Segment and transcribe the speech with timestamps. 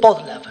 [0.00, 0.42] Podlab.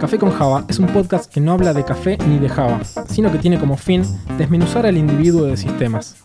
[0.00, 3.32] Café con Java es un podcast que no habla de café ni de Java, sino
[3.32, 4.02] que tiene como fin
[4.36, 6.16] desmenuzar al individuo de sistemas.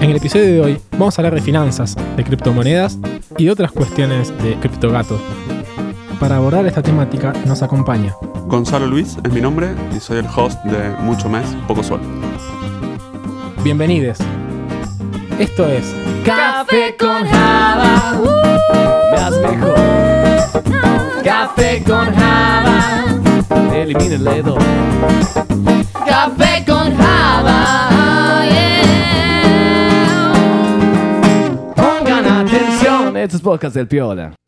[0.00, 2.98] En el episodio de hoy vamos a hablar de finanzas, de criptomonedas
[3.40, 5.18] y otras cuestiones de criptogato.
[6.20, 8.14] Para abordar esta temática nos acompaña
[8.46, 12.06] Gonzalo Luis es mi nombre y soy el host de Mucho Mes, Poco Sueldo.
[13.64, 14.18] Bienvenidos.
[15.38, 19.74] Esto es Café con Java, uh, más mejor.
[21.24, 23.06] Café con Java,
[23.72, 24.58] elimina el dedo.
[33.40, 34.39] Estos podcast del Piola.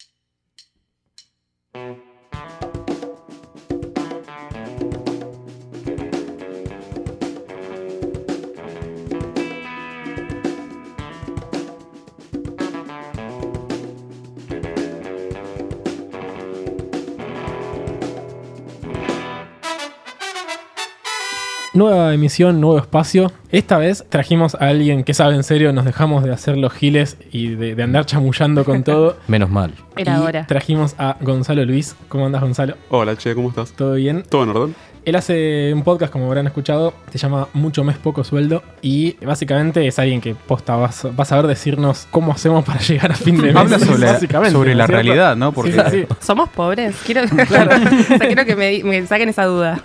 [21.75, 23.33] Nueva emisión, nuevo espacio.
[23.51, 27.17] Esta vez trajimos a alguien que sabe en serio, nos dejamos de hacer los giles
[27.31, 29.17] y de, de andar chamullando con todo.
[29.28, 29.73] Menos mal.
[29.97, 30.47] Era Y hora.
[30.47, 31.97] Trajimos a Gonzalo Luis.
[32.09, 32.77] ¿Cómo andas, Gonzalo?
[32.91, 33.73] Hola, che, ¿cómo estás?
[33.73, 34.25] ¿Todo bien?
[34.28, 34.75] ¿Todo en orden?
[35.05, 39.84] Él hace un podcast, como habrán escuchado, se llama Mucho Mes Poco Sueldo y básicamente
[39.84, 43.37] es alguien que posta vas, vas a ver decirnos cómo hacemos para llegar a fin
[43.37, 43.56] de mes.
[43.56, 45.50] Habla sobre, básicamente, sobre ¿no la realidad, ¿no?
[45.50, 46.15] Porque Sí, sí, sí.
[46.20, 46.95] ¿Somos pobres?
[47.05, 49.83] Quiero, o sea, quiero que me saquen esa duda.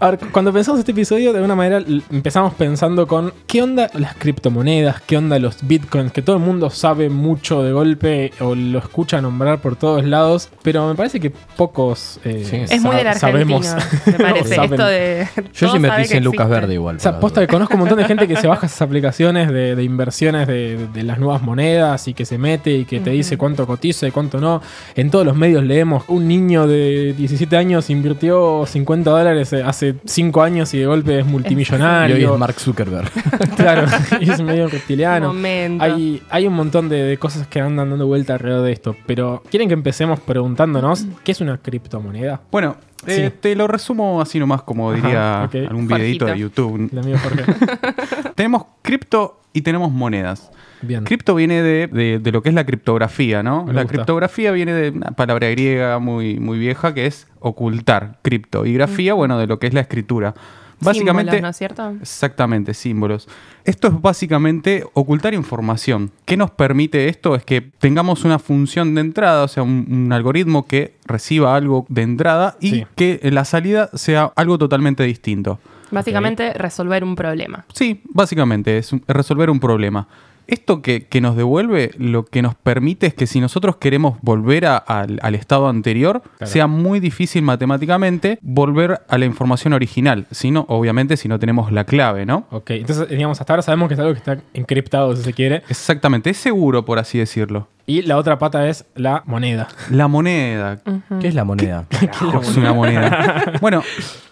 [0.00, 4.14] A ver, cuando pensamos este episodio, de alguna manera empezamos pensando con qué onda las
[4.14, 8.78] criptomonedas, qué onda los bitcoins, que todo el mundo sabe mucho de golpe o lo
[8.78, 12.56] escucha nombrar por todos lados, pero me parece que pocos eh, Sí.
[12.74, 13.66] Es muy del sabemos.
[14.06, 14.54] me parece.
[14.62, 15.28] Esto de.
[15.54, 16.60] Yo sí me pise en Lucas existe.
[16.60, 16.96] Verde igual.
[16.96, 19.74] O sea, posta que conozco un montón de gente que se baja esas aplicaciones de,
[19.74, 23.36] de inversiones de, de las nuevas monedas y que se mete y que te dice
[23.36, 24.62] cuánto cotiza y cuánto no.
[24.94, 30.00] En todos los medios leemos, un niño de 17 años invirtió 50 dólares eh, hace
[30.04, 31.28] 5 años y de golpe es duda.
[31.28, 32.16] Y multimillonario.
[32.16, 33.10] hoy es Mark Zuckerberg.
[33.56, 33.86] Claro,
[34.20, 35.28] y es medio reptiliano.
[35.28, 35.84] Momento.
[35.84, 39.42] Hay, hay un montón de, de cosas que andan dando vuelta alrededor de esto, pero
[39.50, 42.40] ¿quieren que empecemos preguntándonos qué es una criptomoneda?
[42.50, 43.36] Bueno, eh, Sí.
[43.40, 45.94] te lo resumo así nomás, como Ajá, diría algún Jorgito.
[45.96, 46.88] videito de YouTube.
[46.92, 47.44] El amigo Jorge.
[48.34, 50.50] tenemos cripto y tenemos monedas.
[50.82, 51.04] Bien.
[51.04, 53.64] Cripto viene de, de- de lo que es la criptografía, ¿no?
[53.64, 53.94] Me la gusta.
[53.96, 58.64] criptografía viene de una palabra griega muy, muy vieja que es ocultar, cripto.
[58.66, 60.34] Y grafía, bueno, de lo que es la escritura.
[60.80, 61.90] Básicamente, Símbolos, ¿no es cierto?
[62.00, 63.28] Exactamente, símbolos.
[63.64, 66.12] Esto es básicamente ocultar información.
[66.24, 67.34] ¿Qué nos permite esto?
[67.34, 71.84] Es que tengamos una función de entrada, o sea, un, un algoritmo que reciba algo
[71.88, 72.86] de entrada y Sí.
[72.94, 75.58] que en la salida sea algo totalmente distinto.
[75.90, 77.64] Básicamente, resolver un problema.
[77.72, 80.06] Sí, básicamente es resolver un problema.
[80.48, 84.64] Esto que, que nos devuelve, lo que nos permite es que si nosotros queremos volver
[84.66, 86.50] a- al, al estado anterior, Claro.
[86.52, 90.26] sea muy difícil matemáticamente volver a la información original.
[90.30, 92.46] Si no, obviamente, si no tenemos la clave, ¿no?
[92.50, 95.62] Ok, entonces, digamos, hasta ahora sabemos que es algo que está encriptado, si se quiere.
[95.68, 97.68] Exactamente, es seguro, por así decirlo.
[97.86, 99.68] Y la otra pata es la moneda.
[99.90, 100.80] La moneda.
[101.20, 101.86] ¿Qué es la moneda?
[102.42, 103.52] Es una moneda.
[103.60, 103.82] bueno,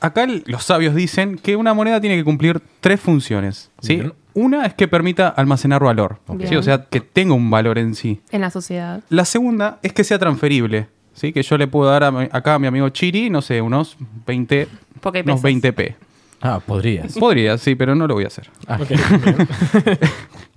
[0.00, 3.71] acá el- los sabios dicen que una moneda tiene que cumplir tres funciones.
[3.81, 3.97] ¿sí?
[3.97, 4.12] Bien.
[4.36, 6.19] Una es que permita almacenar valor.
[6.47, 6.56] ¿sí?
[6.56, 8.20] O sea, que tenga un valor en sí.
[8.30, 9.02] En la sociedad.
[9.08, 10.88] La segunda es que sea transferible.
[11.14, 11.32] ¿sí?
[11.32, 14.69] Que yo le puedo dar a acá a mi amigo Chiri, no sé, unos 20,
[15.00, 15.94] Porque unos 20p.
[16.49, 17.15] Ah, podrías.
[17.19, 18.49] Podría, sí, pero no lo voy a hacer.
[18.69, 18.79] Ah.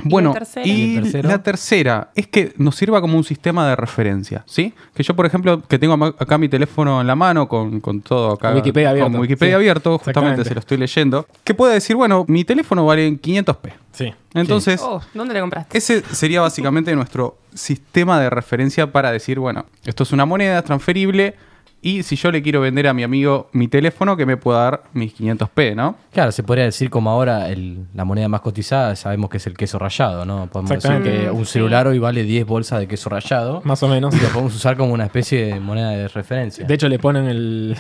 [0.02, 0.66] Bueno, la tercera?
[0.66, 1.28] y ¿Y el tercero?
[1.30, 4.74] la tercera es que nos sirva como un sistema de referencia, ¿sí?
[4.94, 8.32] Que yo, por ejemplo, que tengo acá mi teléfono en la mano con, con todo
[8.32, 8.48] acá.
[8.50, 9.12] Con Wikipedia abierto.
[9.12, 11.28] Con Wikipedia Sí, abierto, justamente se lo estoy leyendo.
[11.44, 13.74] Que pueda decir, bueno, mi teléfono vale 500p.
[13.92, 14.14] Sí.
[14.36, 15.78] Entonces, Oh, ¿dónde le compraste?
[15.78, 20.64] ese sería básicamente nuestro sistema de referencia para decir, bueno, esto es una moneda, es
[20.64, 21.35] transferible.
[21.81, 24.84] Y si yo le quiero vender a mi amigo mi teléfono, que me pueda dar
[24.93, 25.96] mis 500p, ¿no?
[26.11, 29.55] Claro, se podría decir como ahora el- la moneda más cotizada, sabemos que es el
[29.55, 30.47] queso rallado, ¿no?
[30.47, 31.26] Podemos decir Exactamente.
[31.26, 31.53] que un Sí.
[31.53, 34.14] celular hoy vale 10 bolsas de queso rallado Más o menos.
[34.16, 36.66] y lo podemos usar como una especie de moneda de referencia.
[36.66, 37.76] De hecho, le ponen el,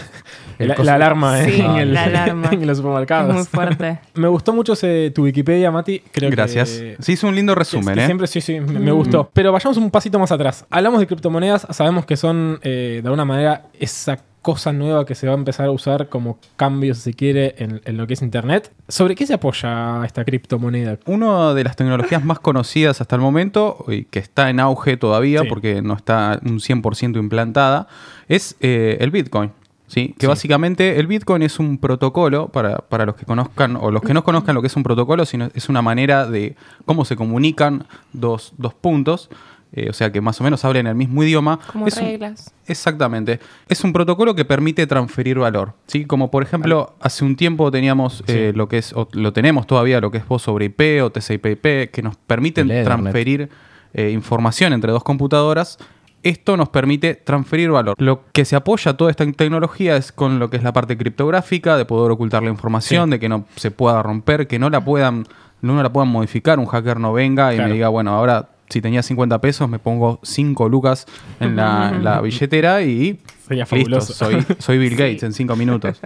[0.57, 2.49] El la, alarma eh, Sí, en, el- la alarma.
[2.53, 3.29] en los supermercados.
[3.31, 3.99] Es muy fuerte.
[4.15, 5.99] Me gustó mucho ese, tu Wikipedia, Mati.
[6.11, 6.69] Creo Gracias.
[6.71, 8.05] Que, Se hizo un lindo resumen, que ¿eh?
[8.05, 9.29] Siempre sí, sí, me, me gustó.
[9.33, 10.65] Pero vayamos un pasito más atrás.
[10.69, 15.27] Hablamos de criptomonedas, sabemos que son eh, de alguna manera exactamente cosa nueva que se
[15.27, 18.21] va a empezar a usar como cambio, si se quiere, en, en lo que es
[18.21, 18.71] Internet.
[18.87, 20.97] ¿Sobre qué se apoya esta criptomoneda?
[21.05, 25.41] Una de las tecnologías más conocidas hasta el momento, y que está en auge todavía
[25.41, 25.47] Sí.
[25.49, 27.87] porque no está un 100% implantada,
[28.29, 29.51] es eh, el Bitcoin.
[29.87, 30.15] ¿sí?
[30.17, 34.13] Que básicamente el Bitcoin es un protocolo, para, para los que conozcan o los que
[34.13, 36.55] no conozcan lo que es un protocolo, sino es una manera de
[36.85, 39.29] cómo se comunican dos, dos puntos,
[39.71, 41.59] eh, o sea que más o menos hablen el mismo idioma.
[41.71, 42.53] Como Es un- reglas.
[42.67, 43.39] Exactamente.
[43.67, 45.73] Es un protocolo que permite transferir valor.
[45.87, 46.05] ¿sí?
[46.05, 49.99] Como por ejemplo, hace un tiempo teníamos eh, lo que es, o lo tenemos todavía,
[50.01, 53.49] lo que es voz sobre IP o TCP/IP, que nos permiten transferir
[53.93, 55.77] eh, información entre dos computadoras.
[56.21, 57.95] Esto nos permite transferir valor.
[57.97, 61.77] Lo que se apoya toda esta tecnología es con lo que es la parte criptográfica,
[61.77, 65.25] de poder ocultar la información, de que no se pueda romper, que no la puedan,
[65.61, 67.69] no la puedan modificar, un hacker no venga y Claro.
[67.69, 71.05] me diga, bueno, ahora si tenía 50 pesos me pongo 5 lucas
[71.39, 74.13] en la, en la billetera y Sería listo, fabuloso.
[74.13, 74.95] soy, soy Bill Sí.
[74.95, 75.99] Gates en 5 minutos.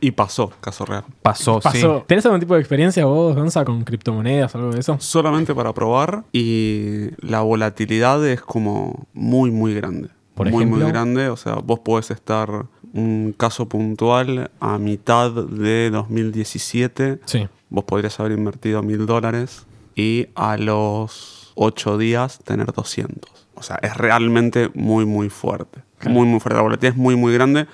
[0.00, 1.04] Y pasó, caso real.
[1.22, 1.98] Pasó, Pasó.
[2.00, 2.04] sí.
[2.08, 4.96] ¿Tenés algún tipo de experiencia vos, Gonza, con criptomonedas o algo de eso?
[4.98, 10.08] Solamente para probar y la volatilidad es como muy, muy grande.
[10.34, 10.82] Por muy, ejemplo.
[10.84, 11.28] muy grande.
[11.28, 17.20] O sea, vos podés estar un caso puntual a mitad de 2017.
[17.26, 17.46] Sí.
[17.70, 23.30] Vos podrías haber invertido mil dólares y a los 8 días tener 200.
[23.54, 25.80] O sea, es realmente muy, muy fuerte.
[26.08, 26.56] Muy, muy fuerte.
[26.56, 27.66] La volatilidad es muy, muy grande.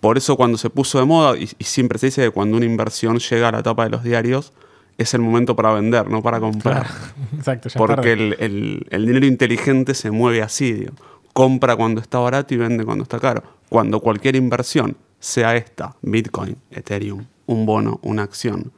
[0.00, 2.66] Por eso cuando se puso de moda, y, y siempre se dice que cuando una
[2.66, 4.52] inversión llega a la tapa de los diarios,
[4.98, 6.86] es el momento para vender, no para comprar.
[7.36, 10.92] Exacto, ya Porque el, el- el dinero inteligente se mueve así, digo.
[11.32, 13.42] Compra cuando está barato y vende cuando está caro.
[13.68, 18.72] Cuando cualquier inversión, sea esta, Bitcoin, Ethereum, un bono, una acción,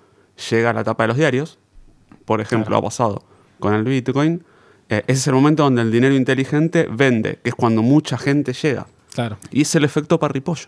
[0.51, 1.59] llega a la tapa de los diarios,
[2.25, 3.23] por ejemplo, ha pasado
[3.63, 4.45] con el Bitcoin,
[4.91, 8.53] eh, ese es el momento donde el dinero inteligente vende, que es cuando mucha gente
[8.53, 8.87] llega.
[9.15, 9.39] Claro.
[9.51, 10.67] Y es el efecto parripollo.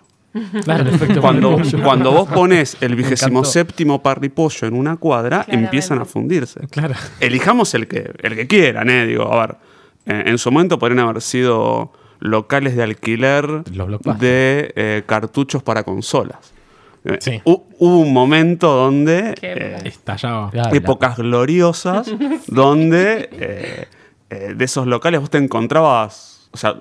[0.64, 1.85] Claro, el efecto Cuando, parripollo.
[1.85, 5.64] cuando vos pones el vigésimo séptimo parripollo en una cuadra, Claramente.
[5.67, 6.94] empiezan a fundirse Claro.
[7.20, 9.06] elijamos el que, el que quieran, ¿eh?
[9.06, 9.56] Digo, a ver,
[10.06, 16.52] eh, en su momento podrían haber sido locales de alquiler de eh, cartuchos para consolas.
[17.05, 17.41] Eh, Sí.
[17.45, 20.51] hubo un momento donde, eh, Estallaba.
[20.73, 22.11] Épocas gloriosas,
[22.47, 23.85] donde eh,
[24.31, 26.77] eh, de esos locales vos te encontrabas, o sea,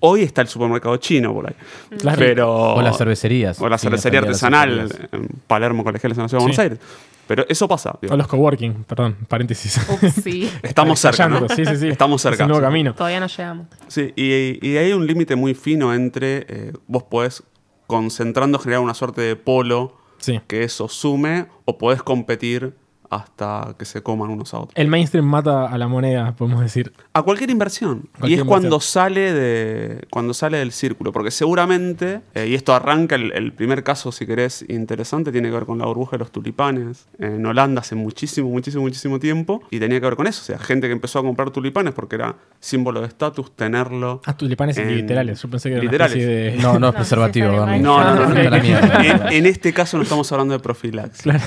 [0.00, 1.54] hoy está el supermercado chino por ahí,
[1.98, 2.18] Claro.
[2.18, 2.74] pero...
[2.74, 3.60] O las cervecerías.
[3.60, 6.56] O la cervecería artesanal en Palermo, Colegiales en la Ciudad de Sí.
[6.56, 6.78] Buenos Aires.
[7.26, 7.94] Pero eso pasa.
[8.00, 8.14] digo.
[8.14, 9.78] O los coworking, perdón, paréntesis.
[9.90, 10.50] Ups, sí.
[10.62, 11.36] Estamos cerca, ¿no?
[11.44, 11.88] Estallando, Sí, sí, sí.
[11.88, 12.44] Estamos Es cerca.
[12.44, 12.94] un nuevo camino.
[12.94, 13.66] Todavía no llegamos.
[13.86, 17.42] Sí, y, y hay un límite muy fino entre eh, vos podés,
[17.88, 20.40] concentrando, generar una suerte de polo Sí.
[20.46, 22.76] que eso sume, o podés competir
[23.10, 24.72] hasta que se coman unos a otros.
[24.76, 26.92] El mainstream mata a la moneda, podemos decir.
[27.12, 28.08] A cualquier inversión.
[28.18, 30.06] Cualquier y es cuando sale de.
[30.10, 31.12] cuando sale del círculo.
[31.12, 35.54] Porque seguramente, eh, y esto arranca el, el primer caso, si querés, interesante, tiene que
[35.54, 37.08] ver con la burbuja de los tulipanes.
[37.18, 39.62] En Holanda hace muchísimo, muchísimo, muchísimo tiempo.
[39.70, 40.42] Y tenía que ver con eso.
[40.42, 44.20] O sea, gente que empezó a comprar tulipanes porque era símbolo de estatus tenerlo.
[44.26, 45.40] Ah, tulipanes En- literales.
[45.42, 46.16] Yo pensé que era literales.
[46.16, 46.56] una de.
[46.60, 47.48] No, no es No, preservativo.
[47.48, 48.60] No, no, no, no.
[48.62, 49.04] mierda.
[49.04, 51.22] En, en este caso no estamos hablando de profilaxis.
[51.22, 51.40] Claro.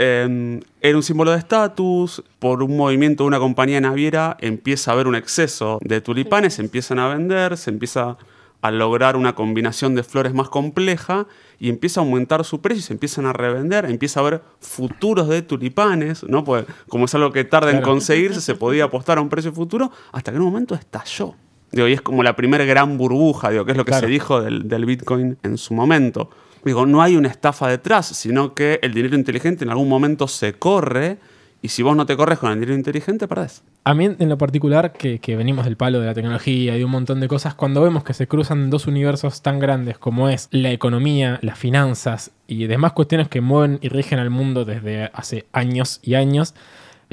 [0.00, 4.94] Eh, era un símbolo de estatus, por un movimiento de una compañía naviera empieza a
[4.94, 8.16] haber un exceso de tulipanes, se empiezan a vender, se empieza
[8.60, 11.26] a lograr una combinación de flores más compleja
[11.60, 15.42] y empieza a aumentar su precio se empiezan a revender, empieza a haber futuros de
[15.42, 16.42] tulipanes, ¿no?
[16.44, 19.90] Pues como es algo que tarda en conseguirse, se podía apostar a un precio futuro,
[20.12, 21.34] hasta que en un momento estalló.
[21.70, 24.06] Digo, y es como la primera gran burbuja, digo, que es lo que Claro.
[24.06, 26.30] se dijo del, del Bitcoin en su momento.
[26.68, 30.52] Digo, no hay una estafa detrás, sino que el dinero inteligente en algún momento se
[30.52, 31.16] corre
[31.62, 33.62] y si vos no te corres con el dinero inteligente, perdés.
[33.84, 36.90] A mí, en lo particular, que, que venimos del palo de la tecnología y un
[36.90, 40.70] montón de cosas, cuando vemos que se cruzan dos universos tan grandes como es la
[40.70, 46.00] economía, las finanzas y demás cuestiones que mueven y rigen al mundo desde hace años
[46.02, 46.54] y años,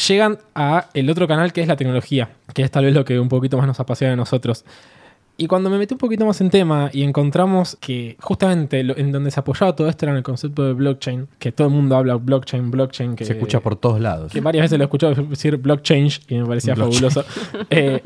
[0.05, 3.21] llegan a el otro canal que es la tecnología, que es tal vez lo que
[3.21, 4.65] un poquito más nos apasiona a nosotros.
[5.37, 9.11] Y cuando me metí un poquito más en tema y encontramos que justamente lo- en
[9.11, 11.95] donde se apoyaba todo esto era en el concepto de blockchain, que todo el mundo
[11.97, 14.31] habla blockchain, blockchain, que Se escucha por todos lados.
[14.31, 17.09] que varias veces lo he escuchado decir blockchain y me parecía Blockchain.
[17.11, 17.25] fabuloso.
[17.69, 18.01] Eh,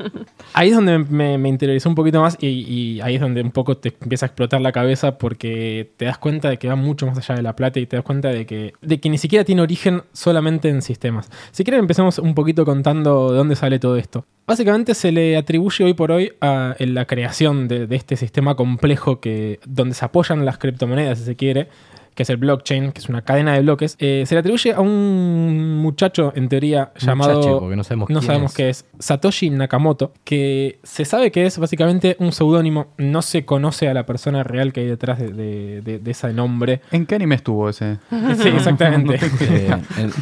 [0.54, 3.50] ahí es donde me, me interiorizó un poquito más y, y ahí es donde un
[3.52, 7.06] poco te empieza a explotar la cabeza porque te das cuenta de que va mucho
[7.06, 9.44] más allá de la plata y te das cuenta de que, de que ni siquiera
[9.44, 11.30] tiene origen solamente en sistemas.
[11.52, 14.24] Si quieren empecemos un poquito contando de dónde sale todo esto.
[14.46, 17.19] Básicamente se le atribuye hoy por hoy a la creación
[17.68, 21.68] de, de este sistema complejo que, donde se apoyan las criptomonedas, si se quiere,
[22.14, 24.80] que es el blockchain, que es una cadena de bloques, eh, se le atribuye a
[24.80, 27.34] un muchacho, en teoría, llamado...
[27.36, 28.56] Muchacho, porque no sabemos quién sabemos es.
[28.56, 28.84] qué es.
[28.98, 34.06] Satoshi Nakamoto, que se sabe que es básicamente un seudónimo, no se conoce a la
[34.06, 36.80] persona real que hay detrás de, de- de- de ese nombre.
[36.90, 37.98] ¿En qué anime estuvo ese?
[38.36, 39.18] Sí, exactamente.
[39.40, 40.12] Eh, el-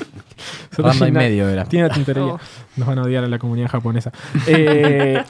[0.76, 1.64] Randa y medio era.
[1.64, 2.18] Tiene tintería.
[2.28, 2.38] Oh.
[2.76, 4.12] Nos van a odiar a la comunidad japonesa.
[4.46, 5.20] Eh,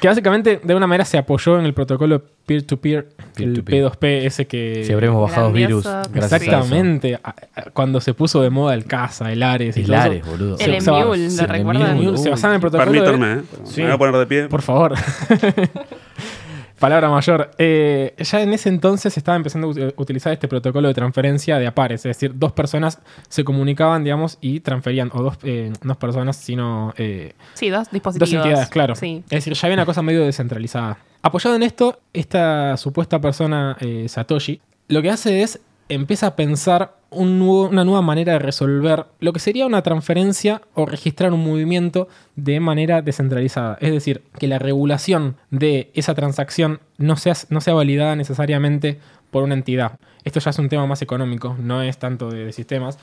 [0.00, 3.84] que básicamente, de una manera, se apoyó en el protocolo peer-to-peer, el Peer-to-peer.
[3.92, 4.82] P2P, ese que...
[4.84, 5.86] si habremos bajado virus.
[5.86, 6.10] A eso.
[6.16, 7.20] Exactamente.
[7.74, 10.56] Cuando se puso de moda el Casa, el Ares y El Ares, boludo.
[10.58, 12.18] El Emule, ¿lo recuerdan?
[12.18, 13.44] Se basaba en el protocolo Permítanme, de- ¿eh?
[13.64, 13.80] Sí.
[13.82, 14.48] Me voy a poner de pie.
[14.48, 14.94] Por favor.
[16.80, 17.50] Palabra mayor.
[17.58, 21.58] Eh, ya en ese entonces se estaba empezando a ut- utilizar este protocolo de transferencia
[21.58, 25.72] de a pares, es decir, dos personas se comunicaban, digamos, y transferían, o dos, eh,
[25.82, 28.30] no personas, sino eh, Sí, dos dispositivos.
[28.30, 28.94] dos entidades, claro.
[28.96, 29.22] Sí.
[29.26, 30.98] Es decir, ya había una cosa medio descentralizada.
[31.22, 33.76] Apoyado en esto, esta supuesta persona,
[34.08, 35.60] Satoshi, lo que hace es
[35.90, 41.32] empieza a pensar una nueva manera de resolver lo que sería una transferencia o registrar
[41.32, 43.76] un movimiento de manera descentralizada.
[43.80, 48.98] Es decir, que la regulación de esa transacción no sea, no sea validada necesariamente
[49.30, 49.98] por una entidad.
[50.24, 52.98] Esto ya es un tema más económico, no es tanto de sistemas.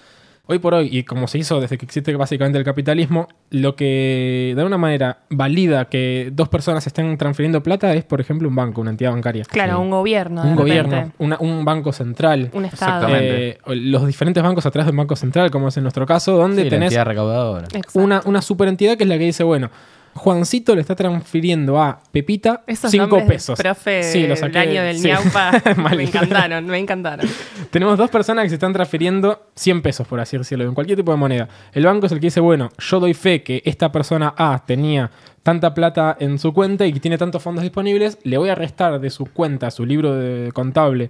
[0.50, 4.54] Hoy por hoy, y como se hizo desde que existe básicamente el capitalismo, lo que
[4.56, 8.80] de alguna manera valida que dos personas estén transfiriendo plata es, por ejemplo, un banco,
[8.80, 9.44] una entidad bancaria.
[9.44, 9.82] Claro, Sí.
[9.82, 10.44] un gobierno.
[10.44, 10.82] de un repente.
[10.86, 12.50] gobierno, una- un banco central.
[12.54, 13.08] Un estado.
[13.08, 13.50] Exactamente.
[13.50, 16.64] Eh, los diferentes bancos atrás de un banco central, como es en nuestro caso, donde
[16.64, 17.68] Sí, la tenés entidad recaudadora.
[17.94, 19.70] Una, una superentidad que es la que dice, bueno,
[20.18, 23.58] Juancito le está transfiriendo a Pepita Esos 5 nombres, pesos.
[23.60, 24.60] Profe, Sí, lo el saqué.
[24.60, 25.08] año del sí.
[25.08, 25.52] ñaupa.
[25.96, 27.26] me encantaron, me encantaron.
[27.72, 31.12] Tenemos dos personas que se están transfiriendo 100 pesos, por así decirlo, en cualquier tipo
[31.12, 31.48] de moneda.
[31.72, 35.10] El banco es el que dice, bueno, yo doy fe que esta persona A tenía
[35.44, 39.00] tanta plata en su cuenta y que tiene tantos fondos disponibles, le voy a restar
[39.00, 41.10] de su cuenta, su libro de contable,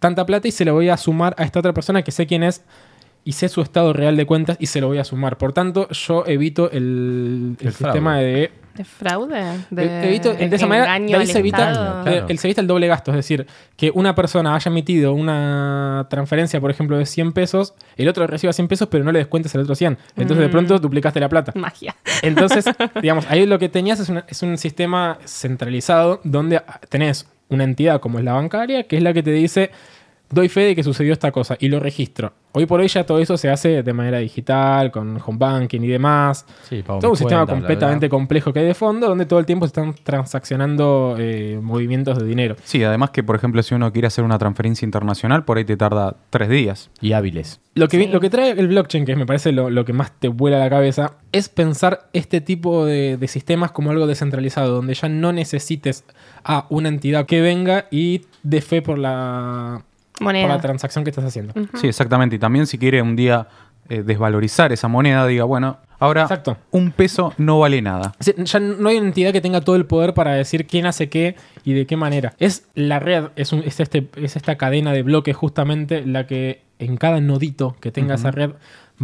[0.00, 2.42] tanta plata y se lo voy a sumar a esta otra persona que sé quién
[2.42, 2.64] es
[3.24, 5.36] y sé su estado real de cuentas y se lo voy a sumar.
[5.38, 8.24] Por tanto, yo evito el, el El sistema fraude.
[8.24, 9.40] de ¿De fraude?
[9.40, 12.02] Eh, ¿De evito- de esa manera, ahí se evita, Estado?
[12.04, 12.16] Claro.
[12.18, 13.10] eh, el- se evita el doble gasto.
[13.10, 13.44] Es decir,
[13.76, 18.52] que una persona haya emitido una transferencia, por ejemplo, de 100 pesos, el otro reciba
[18.52, 19.98] 100 pesos, pero no le descuentes el otro 100.
[20.16, 20.50] Entonces, de Mm.
[20.52, 21.52] pronto, duplicaste la plata.
[21.56, 21.96] Magia.
[22.22, 22.64] Entonces,
[23.02, 28.00] digamos, ahí lo que tenías es, una- es un sistema centralizado donde tenés una entidad
[28.00, 29.70] como es la bancaria, que es la que te dice,
[30.30, 32.32] doy fe de que sucedió esta cosa y lo registro.
[32.52, 35.86] Hoy por hoy ya todo eso se hace de manera digital, con home banking y
[35.88, 36.44] demás.
[36.68, 38.10] Sí, Todo un sistema bla, completamente bla.
[38.10, 42.24] complejo que hay de fondo, donde todo el tiempo se están transaccionando eh, movimientos de
[42.24, 42.56] dinero.
[42.64, 45.76] Sí, además que, por ejemplo, si uno quiere hacer una transferencia internacional, por ahí te
[45.76, 46.90] tarda tres días.
[47.00, 47.60] Y hábiles.
[47.74, 48.06] Lo que, Sí.
[48.08, 50.70] lo que trae el blockchain, que me parece lo, lo que más te vuela la
[50.70, 56.04] cabeza, es pensar este tipo de, de sistemas como algo descentralizado, donde ya no necesites
[56.44, 59.82] a una entidad que venga y dé fe por la,
[60.18, 60.48] por Moneda.
[60.48, 61.54] la transacción que estás haciendo.
[61.74, 62.36] Sí, exactamente.
[62.36, 63.48] Y también si quiere un día
[63.88, 66.58] eh, desvalorizar esa moneda, diga, bueno, ahora Exacto.
[66.72, 68.12] un peso no vale nada.
[68.20, 71.36] Ya no hay una entidad que tenga todo el poder para decir quién hace qué
[71.64, 72.34] y de qué manera.
[72.38, 76.62] Es la red, es, un- es este, es esta cadena de bloques justamente la que
[76.78, 78.50] en cada nodito que tenga esa red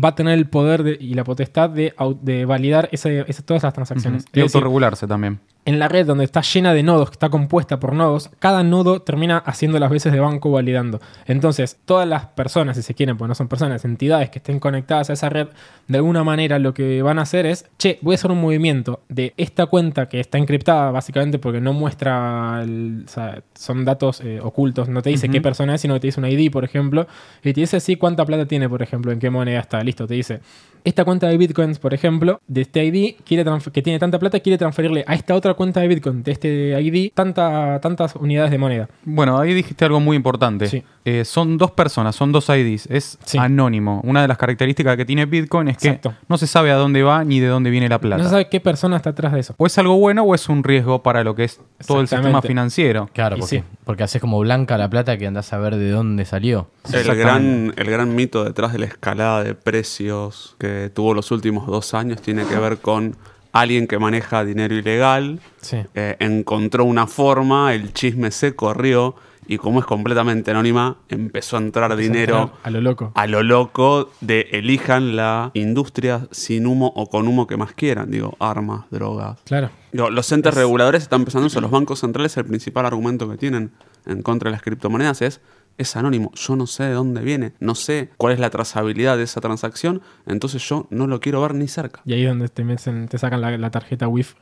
[0.02, 3.62] va a tener el poder de- y la potestad de, de validar ese- ese- todas
[3.62, 4.24] las transacciones.
[4.24, 5.40] Y Es decir, autorregularse también.
[5.66, 9.00] En la red donde está llena de nodos, que está compuesta por nodos, cada nodo
[9.00, 11.00] termina haciendo las veces de banco validando.
[11.26, 15.08] Entonces, todas las personas, si se quieren, porque no son personas, entidades que estén conectadas
[15.08, 15.48] a esa red,
[15.88, 19.00] de alguna manera lo que van a hacer es, che, voy a hacer un movimiento
[19.08, 24.20] de esta cuenta que está encriptada, básicamente porque no muestra, el- o sea, son datos
[24.20, 26.64] eh, ocultos, no te dice qué persona es, sino que te dice un ID, por
[26.64, 27.06] ejemplo,
[27.42, 29.82] y te dice así cuánta plata tiene, por ejemplo, en qué moneda está.
[29.82, 30.40] Listo, te dice,
[30.84, 34.58] esta cuenta de bitcoins, por ejemplo, de este ID, quiere que tiene tanta plata, quiere
[34.58, 38.88] transferirle a esta otra cuenta de bitcoin de este ID tanta, tantas unidades de moneda.
[39.04, 40.66] Bueno, ahí dijiste algo muy importante.
[40.66, 40.82] Sí.
[41.06, 42.86] Eh, son dos personas, son dos IDs.
[42.90, 43.36] Es Sí.
[43.38, 44.00] anónimo.
[44.04, 46.14] Una de las características que tiene Bitcoin es que Exacto.
[46.28, 48.18] no se sabe a dónde va ni de dónde viene la plata.
[48.18, 49.54] No se sabe qué persona está atrás de eso.
[49.58, 52.40] O es algo bueno o es un riesgo para lo que es todo el sistema
[52.40, 53.10] financiero.
[53.12, 53.64] Claro, porque, sí.
[53.84, 56.68] porque haces como blanca la plata que andás a ver de dónde salió.
[56.92, 61.66] El gran, el gran mito detrás de la escalada de precios que tuvo los últimos
[61.66, 63.16] dos años tiene que ver con
[63.54, 65.78] alguien que maneja dinero ilegal, Sí.
[65.94, 69.14] eh, encontró una forma, el chisme se corrió
[69.46, 73.12] y como es completamente anónima, empezó a entrar dinero A lo loco.
[73.14, 78.10] a lo loco de elijan la industria sin humo o con humo que más quieran,
[78.10, 79.38] digo, armas, drogas.
[79.44, 79.68] Claro.
[79.92, 83.70] Digo, los entes reguladores están pensando eso, los bancos centrales el principal argumento que tienen
[84.06, 85.40] en contra de las criptomonedas es
[85.78, 89.24] es anónimo, yo no sé de dónde viene, no sé cuál es la trazabilidad de
[89.24, 92.00] esa transacción, entonces yo no lo quiero ver ni cerca.
[92.04, 94.34] Y ahí es donde te, meten- te sacan la, la tarjeta WIF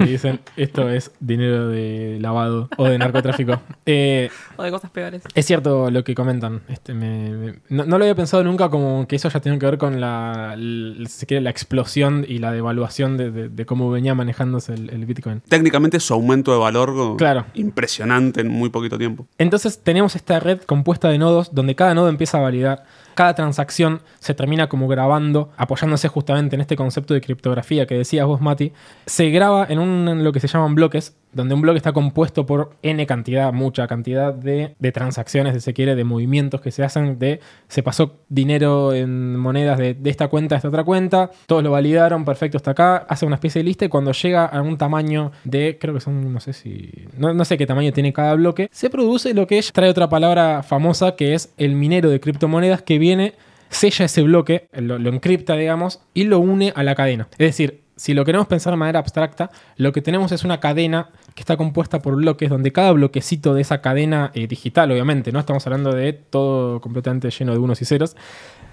[0.00, 3.60] y dicen, esto es dinero de lavado o de narcotráfico.
[3.86, 5.22] Eh, O de cosas peores.
[5.34, 6.62] es cierto lo que comentan.
[6.68, 9.66] Este, me- me- no, no lo había pensado nunca como que eso ya tiene que
[9.66, 13.90] ver con la, l- si quiere, la explosión y la devaluación de, de- de cómo
[13.90, 15.40] venía manejándose el, el Bitcoin.
[15.48, 17.46] Técnicamente su aumento de valor Claro.
[17.54, 19.26] impresionante en muy poquito tiempo.
[19.38, 22.84] Entonces tenemos esta red compuesta de nodos donde cada nodo empieza a validar.
[23.14, 28.26] Cada transacción se termina como grabando, apoyándose justamente en este concepto de criptografía que decías
[28.26, 28.72] vos, Mati.
[29.06, 32.76] Se graba en, un, lo que se llaman bloques, donde un bloque está compuesto por
[32.82, 37.18] n cantidad, mucha cantidad de, de transacciones, si se quiere, de movimientos que se hacen
[37.18, 41.62] de se pasó dinero en monedas de, de esta cuenta a esta otra cuenta, todos
[41.62, 44.76] lo validaron, perfecto, está acá, hace una especie de lista y cuando llega a un
[44.76, 48.34] tamaño de, creo que son, no sé si, no, no sé qué tamaño tiene cada
[48.34, 52.20] bloque, se produce lo que ella trae otra palabra famosa que es el minero de
[52.20, 53.34] criptomonedas que viene,
[53.68, 57.28] sella ese bloque, lo, encripta, digamos, y lo une a la cadena.
[57.32, 61.10] Es decir, si lo queremos pensar de manera abstracta, lo que tenemos es una cadena
[61.34, 65.40] que está compuesta por bloques, donde cada bloquecito de esa cadena eh, digital, obviamente, no
[65.40, 68.16] estamos hablando de todo completamente lleno de unos y ceros,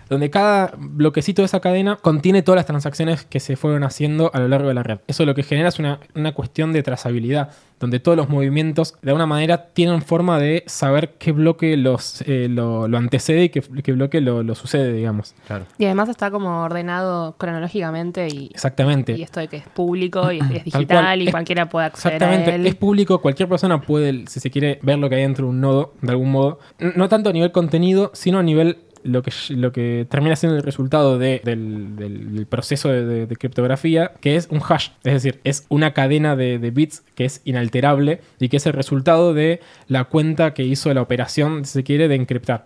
[0.10, 4.40] donde cada bloquecito de esa cadena contiene todas las transacciones que se fueron haciendo a
[4.40, 5.00] lo largo de la red.
[5.08, 9.12] Eso lo que genera es una, una cuestión de trazabilidad, donde todos los movimientos de
[9.12, 13.62] alguna manera tienen forma de saber qué bloque los, eh, lo, lo antecede y qué,
[13.84, 15.34] qué bloque lo, lo sucede, digamos.
[15.48, 15.66] Claro.
[15.78, 19.14] Y además está como ordenado cronológicamente y, Exactamente.
[19.14, 21.22] y esto de que es público y es, es Tal digital cual.
[21.22, 22.66] y Es- cualquiera puede acceder a Exactamente, él.
[22.68, 25.62] es público, cualquier persona puede, si se quiere, ver lo que hay dentro de un
[25.62, 26.60] nodo, de algún modo.
[26.96, 30.64] No tanto a nivel contenido, sino a nivel lo que, lo que termina siendo el
[30.64, 34.90] resultado de- del, del- del proceso de, de- de criptografía, que es un hash.
[35.04, 38.74] Es decir, es una cadena de, de bits que es inalterable y que es el
[38.74, 42.66] resultado de la cuenta que hizo la operación, si se quiere, de encriptar.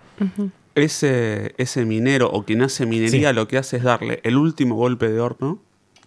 [0.75, 3.35] Ese, ese minero o quien hace minería Sí.
[3.35, 5.59] lo que hace es darle el último golpe de horno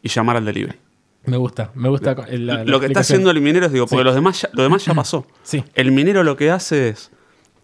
[0.02, 0.76] y llamar al delivery.
[1.24, 3.86] Me gusta, me gusta el- la- la lo que está haciendo el minero es, digo,
[3.86, 4.04] porque Sí.
[4.04, 5.24] los demás ya, lo demás ya pasó.
[5.44, 5.62] Sí.
[5.74, 7.10] El minero lo que hace es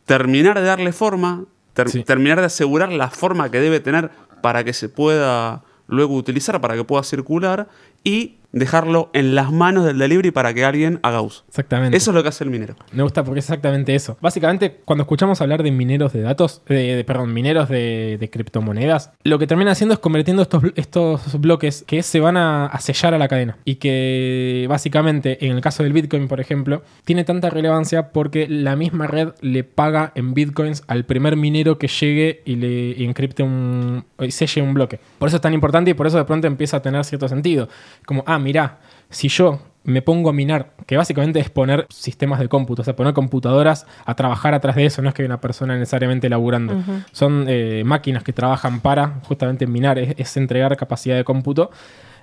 [0.04, 2.04] terminar de darle forma, ter- Sí.
[2.04, 4.10] terminar de asegurar la forma que debe tener
[4.42, 7.68] para que se pueda luego utilizar, para que pueda circular
[8.04, 11.44] y dejarlo en las manos del delivery para que alguien haga uso.
[11.48, 11.96] Exactamente.
[11.96, 12.76] Eso es lo que hace el minero.
[12.92, 14.16] Me gusta porque es exactamente eso.
[14.20, 19.10] Básicamente, cuando escuchamos hablar de mineros de datos, de, de- perdón, mineros de, de criptomonedas,
[19.24, 23.14] lo que termina haciendo es convirtiendo estos, estos bloques que se van a, a sellar
[23.14, 23.56] a la cadena.
[23.64, 28.76] Y que básicamente, en el caso del Bitcoin, por ejemplo, tiene tanta relevancia porque la
[28.76, 33.42] misma red le paga en Bitcoins al primer minero que llegue y le y encripte
[33.42, 34.04] un.
[34.20, 35.00] y selle un bloque.
[35.18, 37.68] Por eso es tan importante y por eso de pronto empieza a tener cierto sentido.
[38.06, 38.78] Como, ah, mirá,
[39.08, 42.94] si yo me pongo a minar, que básicamente es poner sistemas de cómputo, o sea,
[42.94, 46.80] poner computadoras a trabajar atrás de eso, no es que hay una persona necesariamente laburando.
[47.10, 51.70] Son eh, máquinas que trabajan para justamente minar, es, es entregar capacidad de cómputo.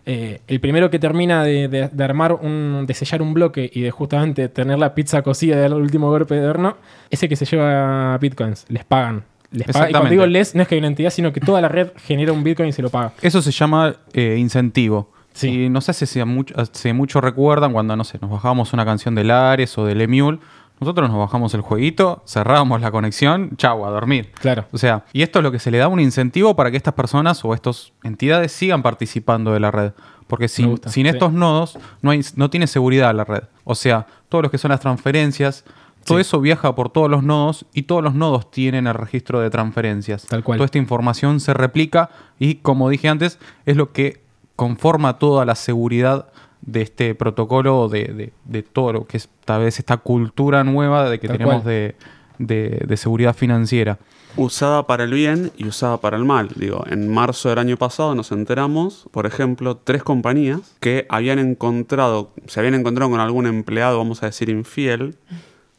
[0.05, 3.81] Eh, el primero que termina de, de- de armar un, de sellar un bloque y
[3.81, 6.77] de justamente tener la pizza cocida y dar el último golpe de horno,
[7.09, 9.25] ese que se lleva bitcoins, les pagan.
[9.51, 9.89] Les pagan.
[9.89, 10.11] Y cuando Exactamente.
[10.11, 12.41] digo les, no es que hay una entidad, sino que toda la red genera un
[12.45, 13.11] bitcoin y se lo paga.
[13.21, 15.11] Eso se llama eh, incentivo.
[15.33, 15.65] Sí.
[15.65, 18.85] Y no sé si hace mucho, hace mucho recuerdan cuando, no sé, nos bajábamos una
[18.85, 20.39] canción de Lares o del Emule.
[20.79, 24.31] Nosotros nos bajamos el jueguito, cerrábamos la conexión, chau, a dormir.
[24.39, 24.65] Claro.
[24.71, 26.93] O sea, y esto es lo que se le da un incentivo para que estas
[26.93, 29.91] personas o estas entidades sigan participando de la red.
[30.27, 31.07] Porque sin, sin sí.
[31.07, 33.43] estos nodos no, hay, no tiene seguridad la red.
[33.65, 35.65] O sea, todos los que son las transferencias,
[36.05, 36.21] todo Sí.
[36.21, 40.27] eso viaja por todos los nodos y todos los nodos tienen el registro de transferencias.
[40.27, 40.59] Tal cual.
[40.59, 44.21] Toda esta información se replica y, como dije antes, es lo que
[44.59, 46.27] conforma toda la seguridad
[46.61, 51.09] de este protocolo, de, de- de todo lo que es tal vez esta cultura nueva
[51.09, 51.73] de que Tal tenemos cual.
[51.73, 51.95] de,
[52.37, 53.97] de- de seguridad financiera.
[54.35, 56.49] usada para el bien y usada para el mal.
[56.55, 62.31] Digo, en marzo del año pasado nos enteramos, por ejemplo, tres compañías que habían encontrado,
[62.47, 65.15] se habían encontrado con algún empleado, vamos a decir, infiel.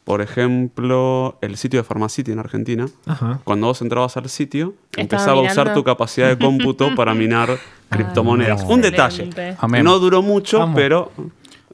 [0.03, 2.87] Por ejemplo, el sitio de Pharmacity en Argentina.
[3.05, 3.39] Ajá.
[3.43, 5.73] Cuando vos entrabas al sitio, Estaba empezaba a usar mirando.
[5.81, 7.49] tu capacidad de cómputo para minar
[7.91, 8.63] criptomonedas.
[8.63, 9.23] Un detalle.
[9.25, 9.57] Excelente.
[9.59, 9.83] Amén.
[9.83, 10.75] No duró mucho, Amo.
[10.75, 11.11] pero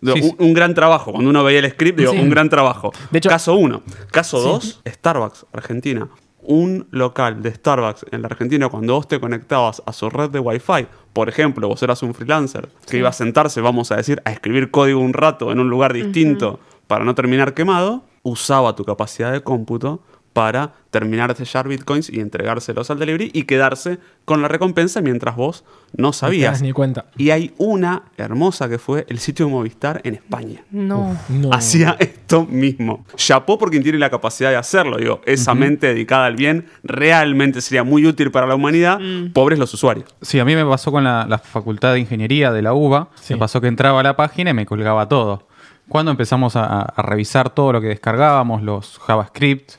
[0.02, 0.36] digo, Sí, un, sí.
[0.40, 1.12] un gran trabajo.
[1.12, 2.20] Cuando uno veía el script, digo, Sí.
[2.20, 2.92] un gran trabajo.
[3.12, 3.82] De hecho- caso 1.
[4.12, 6.08] Caso 2, Starbucks, Argentina.
[6.50, 10.40] Un local de Starbucks en la Argentina, cuando vos te conectabas a su red de
[10.40, 14.32] Wi-Fi, por ejemplo, vos eras un freelancer que iba a sentarse, vamos a decir, a
[14.32, 19.32] escribir código un rato en un lugar distinto para no terminar quemado, usaba tu capacidad
[19.34, 20.00] de cómputo
[20.38, 25.36] para terminar de sellar bitcoins y entregárselos al delivery y quedarse con la recompensa mientras
[25.36, 26.52] vos no sabías.
[26.52, 27.06] das ni cuenta.
[27.18, 30.64] Y hay una hermosa que fue el sitio de Movistar en España.
[30.70, 31.18] No.
[31.30, 31.52] No.
[31.52, 33.04] Hacía esto mismo.
[33.16, 34.98] Chapó por quien tiene la capacidad de hacerlo.
[34.98, 39.00] Digo, esa mente dedicada al bien realmente sería muy útil para la humanidad.
[39.34, 40.06] Pobres los usuarios.
[40.22, 43.10] Sí, a mí me pasó con la, la facultad de ingeniería de la UBA.
[43.16, 43.34] Sí.
[43.34, 45.48] Me pasó que entraba a la página y me colgaba todo.
[45.90, 49.72] Cuando empezamos a, a revisar todo lo que descargábamos, los JavaScript,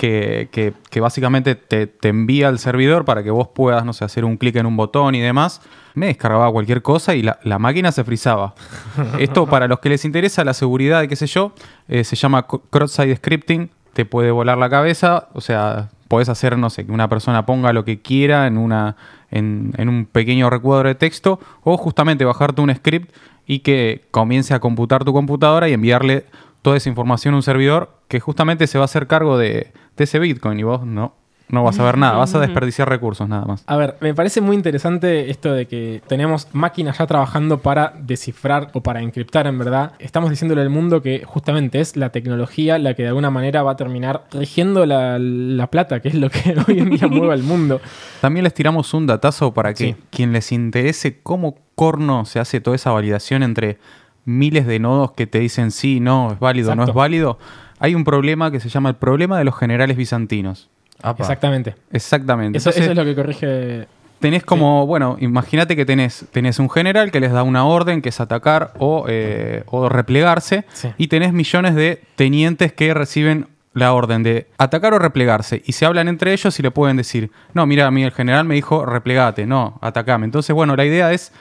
[0.00, 4.02] que, que- que básicamente te, te envía al servidor para que vos puedas, no sé,
[4.06, 5.60] hacer un clic en un botón y demás,
[5.94, 8.54] me descargaba cualquier cosa y la, la máquina se frizaba.
[9.18, 11.52] Esto para los que les interesa la seguridad y qué sé yo,
[11.86, 16.70] eh, se llama cross-site scripting, te puede volar la cabeza, o sea, podés hacer, no
[16.70, 18.96] sé, que una persona ponga lo que quiera en, una,
[19.30, 23.14] en, en un pequeño recuadro de texto, o justamente bajarte un script
[23.46, 26.24] y que comience a computar tu computadora y enviarle
[26.62, 30.04] toda esa información a un servidor que justamente se va a hacer cargo de, de
[30.04, 31.14] ese Bitcoin y vos no,
[31.50, 33.64] no vas a ver nada, vas a desperdiciar recursos nada más.
[33.66, 38.68] A ver, me parece muy interesante esto de que tenemos máquinas ya trabajando para descifrar
[38.72, 39.92] o para encriptar, en verdad.
[39.98, 43.72] Estamos diciéndole al mundo que justamente es la tecnología la que de alguna manera va
[43.72, 47.42] a terminar rigiendo la, la plata, que es lo que hoy en día mueve al
[47.42, 47.80] mundo.
[48.20, 49.96] También les tiramos un datazo para que Sí.
[50.10, 53.78] quien les interese cómo corno se hace toda esa validación entre
[54.24, 56.90] miles de nodos que te dicen sí, no, es válido, no Exacto.
[56.92, 57.38] es válido.
[57.80, 60.68] Hay un problema que se llama el problema de los generales bizantinos.
[61.02, 61.22] Apa.
[61.24, 61.74] Exactamente.
[61.90, 62.58] Exactamente.
[62.58, 63.86] Eso, Entonces, eso es lo que corrige.
[64.20, 68.10] tenés como, bueno, imagínate que tenés, tenés un general que les da una orden que
[68.10, 70.90] es atacar o, eh, o replegarse Sí.
[70.98, 75.86] y tenés millones de tenientes que reciben la orden de atacar o replegarse y se
[75.86, 78.84] hablan entre ellos y le pueden decir, no, mira, a mí el general me dijo
[78.84, 80.26] replegate, no, atacame.
[80.26, 81.32] Entonces, bueno, la idea es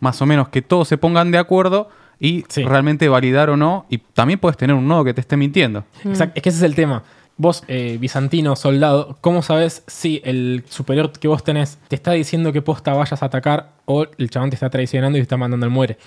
[0.00, 1.88] más o menos que todos se pongan de acuerdo
[2.20, 2.62] y Sí.
[2.64, 3.86] realmente validar o no.
[3.90, 5.84] Y también puedes tener un nodo que te esté mintiendo.
[6.04, 7.02] Exact- Es que ese es el tema.
[7.36, 12.52] Vos, eh, bizantino, soldado, ¿cómo sabes si el superior que vos tenés te está diciendo
[12.52, 15.66] que posta vayas a atacar o el chabón te está traicionando y te está mandando
[15.66, 15.98] al muere?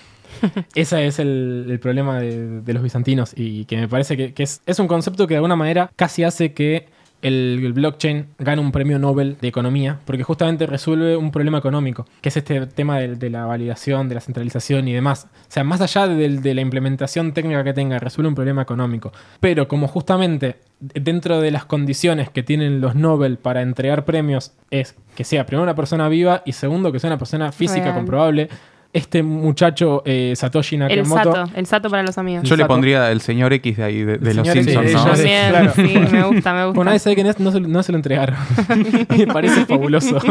[0.75, 4.43] Ese es el, el problema de, de los bizantinos y que me parece que, que
[4.43, 6.87] es, es un concepto que de alguna manera casi hace que
[7.21, 12.05] el, el blockchain gane un premio Nobel de economía porque justamente resuelve un problema económico,
[12.21, 15.27] que es este tema de, de la validación, de la centralización y demás.
[15.33, 19.11] O sea, más allá de, de la implementación técnica que tenga, resuelve un problema económico.
[19.39, 24.95] Pero como justamente dentro de las condiciones que tienen los Nobel para entregar premios es
[25.15, 27.95] que sea primero una persona viva y segundo que sea una persona física Real.
[27.95, 28.49] comprobable.
[28.93, 32.43] Este muchacho eh, Satoshi El Nakamoto sato, el sato para los amigos.
[32.47, 35.05] Yo le pondría el señor X de ahí, de, los Simpsons, sí, ¿no?
[35.05, 35.73] También, Claro.
[35.75, 36.73] sí, me gusta, me gusta.
[36.75, 38.35] Bueno, nadie sabe quién es, no se, no se lo entregaron.
[39.17, 40.17] me parece fabuloso.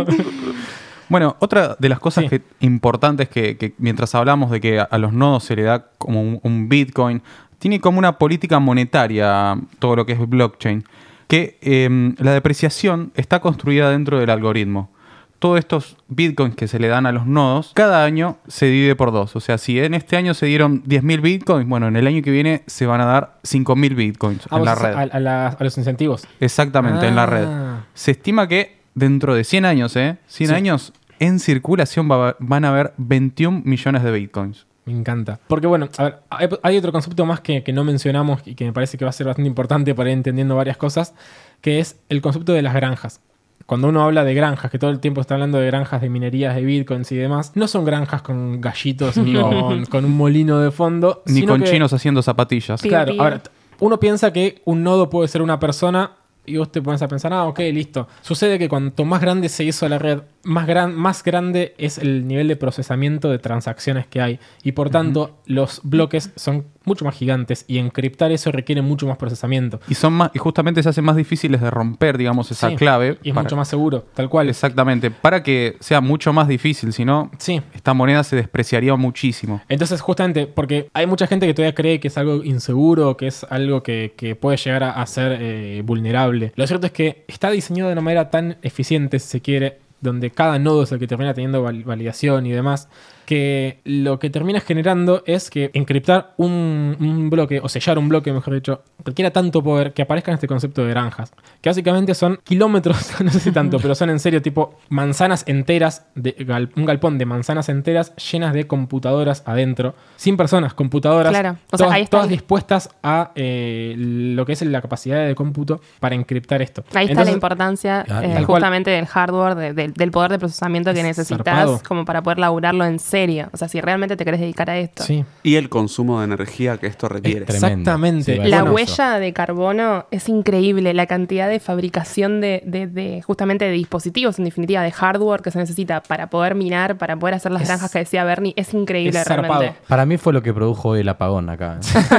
[1.08, 2.30] Bueno, otra de las cosas Sí.
[2.30, 5.86] que, importantes que, que mientras hablamos de que a, a los nodos se le da
[5.98, 7.22] como un, un Bitcoin,
[7.60, 10.82] tiene como una política monetaria todo lo que es blockchain,
[11.28, 14.90] que eh, la depreciación está construida dentro del algoritmo.
[15.38, 19.12] Todos estos bitcoins que se le dan a los nodos, cada año se divide por
[19.12, 19.36] dos.
[19.36, 22.30] O sea, si en este año se dieron 10.000 bitcoins, bueno, en el año que
[22.30, 24.94] viene se van a dar 5.000 bitcoins Ah, en la red.
[24.94, 26.26] A, a la- a los incentivos.
[26.40, 27.44] Exactamente, en la red.
[27.46, 27.84] Ah.
[27.94, 30.16] Se estima que dentro de 100 años, ¿eh?
[30.26, 30.54] 100 Sí.
[30.54, 34.66] años, en circulación va- van a haber 21 millones de bitcoins.
[34.86, 35.40] Me encanta.
[35.48, 38.64] Porque bueno, a ver, hay, hay otro concepto más que, que no mencionamos y que
[38.64, 41.12] me parece que va a ser bastante importante para ir entendiendo varias cosas,
[41.60, 43.20] que es el concepto de las granjas.
[43.66, 46.54] Cuando uno habla de granjas, que todo el tiempo está hablando de granjas de minerías,
[46.54, 50.70] de bitcoins y demás, no son granjas con gallitos ni con, con un molino de
[50.70, 51.22] fondo.
[51.26, 52.80] Ni sino con que- chinos haciendo zapatillas.
[52.80, 52.88] Sí.
[52.88, 53.42] Claro, Pío, ahora,
[53.80, 56.12] uno piensa que un nodo puede ser una persona
[56.48, 58.06] y vos te pones a pensar, ah, ok, listo.
[58.22, 62.28] Sucede que cuanto más grande se hizo la red, más, gran, más grande es el
[62.28, 64.38] nivel de procesamiento de transacciones que hay.
[64.62, 69.18] Y por tanto, los bloques son mucho más gigantes y encriptar eso requiere mucho más
[69.18, 69.80] procesamiento.
[69.88, 73.18] Y son más, y justamente se hacen más difíciles de romper, digamos, esa Sí, clave.
[73.22, 74.48] Y es para- mucho más seguro, tal cual.
[74.48, 75.10] Exactamente.
[75.10, 77.60] Para que sea mucho más difícil, si no, Sí.
[77.74, 79.60] esta moneda se despreciaría muchísimo.
[79.68, 83.44] Entonces, justamente, porque hay mucha gente que todavía cree que es algo inseguro, que es
[83.50, 86.52] algo que, que puede llegar a, a ser eh, vulnerable.
[86.56, 90.30] Lo cierto es que está diseñado de una manera tan eficiente, si se quiere, donde
[90.30, 92.88] cada nodo es el que termina teniendo val- validación y demás,
[93.26, 98.32] que lo que termina generando es que encriptar un, un bloque, o sellar un bloque,
[98.32, 101.32] mejor dicho, requiera tanto poder que aparezca en este concepto de granjas.
[101.60, 106.06] Que básicamente son kilómetros, no sé si tanto, pero son en serio tipo manzanas enteras,
[106.14, 111.50] de, gal- un galpón de manzanas enteras llenas de computadoras adentro, sin personas, computadoras, Claro,
[111.72, 115.26] o sea, todas, ahí está todas el- dispuestas a eh, lo que es la capacidad
[115.26, 116.84] de cómputo para encriptar esto.
[116.94, 118.44] Ahí está la importancia Ah, eh, cual.
[118.46, 121.80] justamente del hardware, de- del- del poder de procesamiento que necesitas Zarpado.
[121.86, 123.15] como para poder laburarlo en serio.
[123.52, 125.02] O sea, si realmente te querés dedicar a esto.
[125.04, 125.24] Sí.
[125.42, 127.44] Y el consumo de energía que esto requiere.
[127.48, 127.54] Es.
[127.54, 128.34] Exactamente.
[128.42, 133.64] Sí, La huella de carbono es increíble, la cantidad de fabricación de, de- de, justamente
[133.64, 137.52] de dispositivos, en definitiva, de hardware que se necesita para poder minar, para poder hacer
[137.52, 139.60] las Es- granjas que decía Bernie, es increíble es zarpado.
[139.60, 139.80] realmente.
[139.88, 141.78] Para mí fue lo que produjo hoy el apagón acá.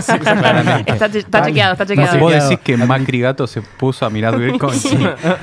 [0.88, 2.20] Está, che- está chequeado, está chequeado.
[2.20, 2.50] Vos Chequeado.
[2.50, 4.80] decís que Macri Gato se puso a mirar Bitcoin.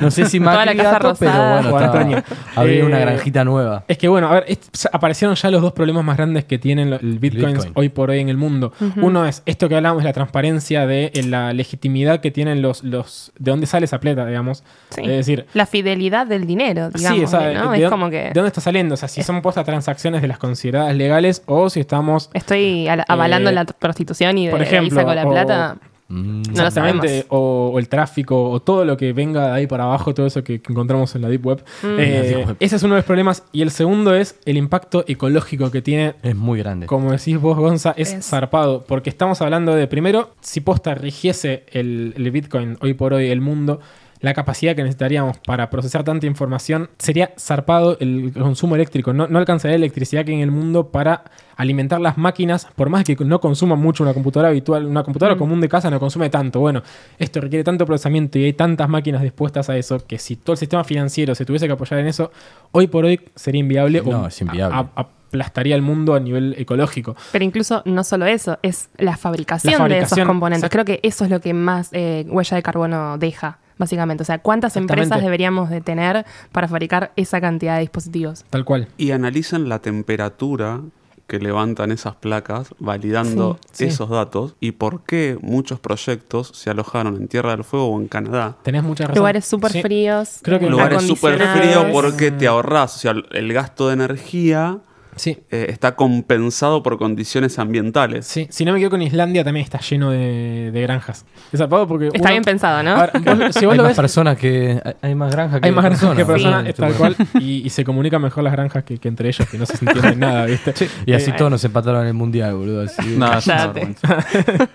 [0.00, 2.22] No sé si Macri Gato, pero bueno, estaba-
[2.56, 3.84] había Eh, una granjita nueva.
[3.88, 4.58] Es que bueno, a ver,
[4.92, 7.72] aparecieron ya los dos problemas más grandes que tienen el Bitcoin Bitcoin.
[7.74, 8.72] hoy por hoy en el mundo.
[8.96, 13.32] Uno es esto que hablamos, la transparencia de eh, la legitimidad que tienen los, los
[13.38, 14.62] de dónde sale esa plata, digamos.
[14.90, 15.02] Sí.
[15.02, 17.46] Es decir, La fidelidad del dinero, digamos, sí, o sea, ¿no?
[17.46, 18.94] de, Es dónde- como que ¿de dónde está saliendo?
[18.94, 23.04] O sea, si son puestas transacciones de las consideradas legales o si estamos estoy al-
[23.08, 25.76] avalando Eh, la prostitución y de, por de ahí ejemplo, saco la o- plata.
[26.08, 26.42] Mm.
[26.42, 27.26] No lo Exactamente, sabemos.
[27.30, 30.44] o, o el tráfico, o todo lo que venga de ahí para abajo, todo eso
[30.44, 31.64] que, que encontramos en la Deep Web.
[31.82, 31.86] Mm.
[31.98, 32.56] Eh, La Deep Web.
[32.60, 33.42] Ese es uno de los problemas.
[33.52, 36.86] Y el segundo es el impacto ecológico que tiene Es muy grande.
[36.86, 38.84] como decís vos, Gonza, es, Es- zarpado.
[38.86, 43.40] Porque estamos hablando de, primero, si posta rigiese el, el Bitcoin hoy por hoy, el
[43.40, 43.80] mundo,
[44.24, 49.12] la capacidad que necesitaríamos para procesar tanta información, sería zarpado el consumo eléctrico.
[49.12, 51.24] No, no alcanzaría la electricidad que hay en el mundo para
[51.56, 55.38] alimentar las máquinas, por más que no consuma mucho una computadora habitual, una computadora Mm.
[55.38, 56.58] común de casa no consume tanto.
[56.60, 56.82] Bueno,
[57.18, 60.58] esto requiere tanto procesamiento y hay tantas máquinas dispuestas a eso que si todo el
[60.58, 62.32] sistema financiero se tuviese que apoyar en eso,
[62.72, 64.74] hoy por hoy sería inviable No, o es inviable.
[64.74, 67.16] a- a- aplastaría el mundo a nivel ecológico.
[67.32, 70.62] Pero incluso no solo eso, es la fabricación, La de esos componentes.
[70.64, 70.72] exacto.
[70.72, 74.22] Creo que eso es lo que más eh, huella de carbono deja, básicamente.
[74.22, 78.44] O sea, ¿cuántas empresas deberíamos de tener para fabricar esa cantidad de dispositivos?
[78.50, 78.88] Tal cual.
[78.96, 80.80] Y analizan la temperatura
[81.26, 83.84] que levantan esas placas validando Sí, sí.
[83.86, 88.08] esos datos y por qué muchos proyectos se alojaron en Tierra del Fuego o en
[88.08, 88.58] Canadá.
[88.62, 89.20] Tenés mucha razón.
[89.20, 89.80] Lugares súper Sí.
[89.80, 90.40] fríos.
[90.42, 94.78] Creo que Lugares súper fríos porque te ahorras, o sea, el gasto de energía
[95.16, 95.38] Sí.
[95.50, 98.26] eh, está compensado por condiciones ambientales.
[98.26, 101.24] Sí, si no me equivoco, en Islandia también está lleno de, de granjas.
[101.52, 102.06] Es zarpado porque.
[102.06, 102.90] Está uno- bien pensado, ¿no?
[102.96, 104.80] A ver, vos- si vos hay lo más ves, personas que.
[104.84, 106.70] hay- Hay más granjas que hay más granjas que personas, Sí.
[106.70, 107.16] es tal cual.
[107.38, 110.18] Y, y se comunican mejor las granjas que, que entre ellos, que no se entienden
[110.20, 110.74] nada, ¿viste?
[111.06, 112.82] Y así Eh, todos nos empataron en el mundial, boludo.
[112.82, 113.16] así.
[113.16, 113.28] No.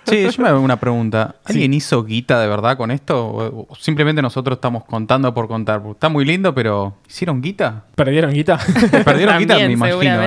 [0.06, 1.36] Sí, yo me hago una pregunta.
[1.46, 3.26] ¿Alguien hizo guita de verdad con esto?
[3.28, 5.82] ¿O o simplemente nosotros estamos contando por contar?
[5.92, 7.86] Está muy lindo, pero ¿hicieron guita?
[7.96, 8.58] ¿Perdieron guita?
[9.06, 9.80] Perdieron guita, me También,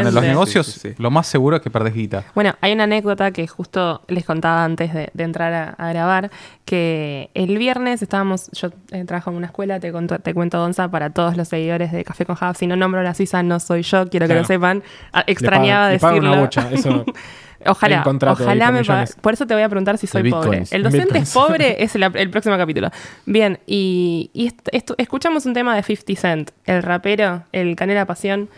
[0.08, 0.94] En los negocios, Sí, sí, sí.
[0.98, 2.24] lo más seguro es que perdés guita.
[2.34, 6.30] Bueno, hay una anécdota que justo les contaba antes de, de entrar a, a grabar,
[6.64, 10.88] que el viernes estábamos, yo eh, trabajo en una escuela, te, conto- te cuento, Donza,
[10.90, 13.60] para todos los seguidores de Café con Java, si no nombro a la Suiza, no
[13.60, 14.82] soy yo, quiero que lo sepan.
[15.12, 16.32] Ah, Le Extrañaba le pagan decirlo.
[16.32, 17.04] una bocha, eso.
[17.64, 18.82] Hay Ojalá, ojalá me.
[19.20, 20.64] Por eso te voy a preguntar si soy pobre.
[20.72, 21.28] El docente Bitcoins.
[21.28, 22.90] es pobre es el, el próximo capítulo.
[23.24, 24.52] Bien, y, y
[24.98, 28.48] escuchamos un tema de 50 Cent, el rapero, el Canela Pasión.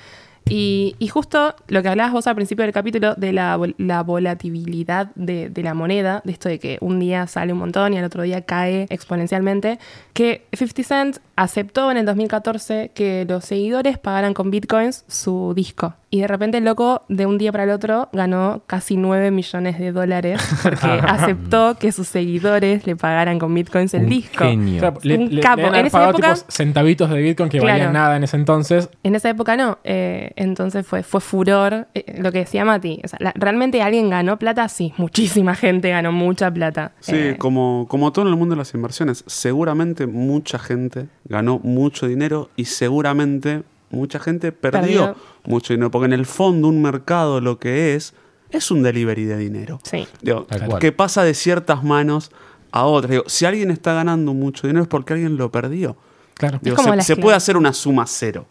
[0.49, 4.03] Y, y justo lo que hablabas vos al principio del capítulo de la, vol- la
[4.03, 7.99] volatilidad de, de la moneda, de esto de que un día sale un montón y
[7.99, 9.79] al otro día cae exponencialmente,
[10.13, 15.95] que 50 Cent aceptó en el 2014 que los seguidores pagaran con bitcoins su disco.
[16.11, 19.81] Y de repente el loco, de un día para el otro, ganó casi 9 millones
[19.81, 24.45] de dólares porque aceptó que sus seguidores le pagaran con bitcoins el Un disco.
[24.45, 24.79] genio.
[24.79, 25.63] Claro, le, Un le- le capo.
[25.63, 27.73] En esa pagado época- tipos centavitos de Bitcoin que Claro.
[27.73, 28.89] valían nada en ese entonces.
[29.03, 31.87] En esa época no, eh, entonces fue, fue furor.
[31.95, 34.69] Eh, lo que decía Mati, o sea, la- ¿realmente alguien ganó plata?
[34.69, 36.93] Sí, muchísima gente ganó mucha plata.
[37.01, 41.59] Sí, Eh, como, como todo en el mundo de las inversiones, seguramente mucha gente ganó
[41.63, 45.17] mucho dinero y seguramente mucha gente perdió, Perdió.
[45.45, 48.15] mucho dinero, porque en el fondo un mercado lo que es
[48.51, 49.81] es un delivery de dinero.
[49.83, 50.07] Sí.
[50.23, 50.47] Digo,
[50.81, 52.31] que pasa de ciertas manos
[52.71, 53.11] a otras.
[53.11, 55.97] Digo, si alguien está ganando mucho dinero es porque alguien lo perdió.
[56.35, 56.59] Claro.
[56.63, 58.47] Digo, se, puede hacer una suma cero.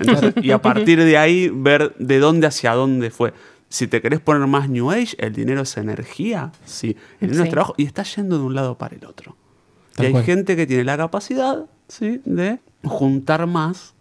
[0.00, 3.32] Entonces, y a partir de ahí ver de dónde hacia dónde fue.
[3.68, 6.96] Si te querés poner más New Age, el dinero es energía, sí.
[7.20, 7.48] El dinero Sí.
[7.48, 9.36] es trabajo y está yendo de un lado para el otro.
[9.94, 10.24] Tal y hay cual.
[10.24, 13.94] gente que tiene la capacidad, sí, de juntar más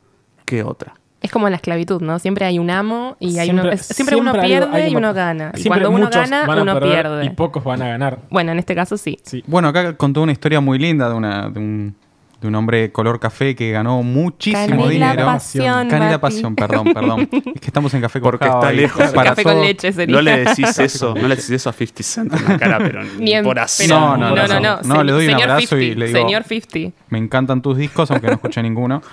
[0.46, 0.94] que otra.
[1.22, 2.20] Es como la esclavitud, ¿no?
[2.20, 5.52] Siempre hay un amo y hay uno, es- siempre, uno pierde y uno gana.
[5.56, 7.26] Y siempre cuando uno gana, van a uno pierde.
[7.26, 8.20] Y pocos van a ganar.
[8.30, 9.18] Bueno, en este caso sí.
[9.24, 9.42] Sí.
[9.48, 11.96] Bueno, acá contó una historia muy linda de, una, de, un,
[12.44, 15.26] de un hombre color café que ganó muchísimo Canela dinero.
[15.26, 16.22] pasión, Canela Mati.
[16.22, 17.30] pasión, perdón, perdón.
[17.32, 19.12] Es que estamos en café con Porque está lejos.
[19.14, 20.16] para Café con leche sería.
[20.16, 23.02] No le decís eso, no le decís eso a 50 Cent en la cara, pero
[23.18, 23.86] Ni en- por así.
[23.88, 24.82] pero- No, no, no, no, no, no.
[24.84, 24.96] no.
[24.96, 26.96] No, le doy un Señor abrazo y 50, le digo- Señor 50.
[27.10, 29.02] Me encantan tus discos, aunque no escuché ninguno.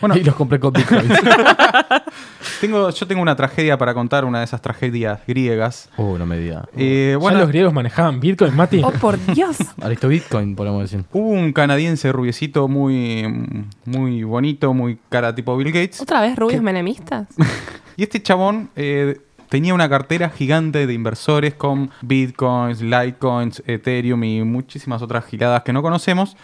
[0.00, 1.08] Bueno, y los compré con bitcoins.
[2.60, 5.88] tengo, yo tengo una tragedia para contar, una de esas tragedias griegas.
[5.96, 6.68] uh, no me diga.
[6.76, 8.80] Eh, ¿Ya bueno, los griegos manejaban Bitcoin, Mati?
[8.84, 9.56] Oh, por Dios.
[9.82, 11.04] Aristo Bitcoin, podemos decir.
[11.12, 16.00] hubo un canadiense rubiecito muy, muy bonito, muy cara tipo Bill Gates.
[16.00, 17.28] ¿Otra vez rubios menemistas?
[17.94, 19.20] Y este chabón eh,
[19.52, 25.74] tenía una cartera gigante de inversores con bitcoins, litecoins, ethereum y muchísimas otras giladas que
[25.74, 26.38] no conocemos.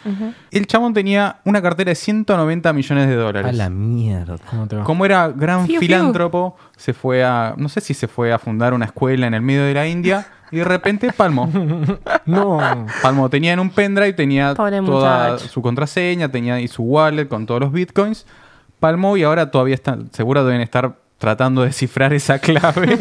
[0.51, 3.49] El chabón tenía una cartera de 190 millones de dólares.
[3.49, 4.37] A la mierda.
[4.51, 4.85] ¿Cómo te va?
[4.85, 5.88] Como era gran Fiu, fiu.
[5.88, 9.40] filántropo, se fue a, no sé si se fue a fundar una escuela en el
[9.40, 11.51] medio de la India y de repente palmó.
[12.27, 12.59] No.
[13.01, 15.49] Palmo tenía en un pendrive, tenía Pobre toda muchacho.
[15.49, 18.27] su contraseña, tenía ahí su wallet con todos los bitcoins.
[18.81, 22.96] Palmó y ahora todavía están, seguro deben estar tratando de descifrar esa clave.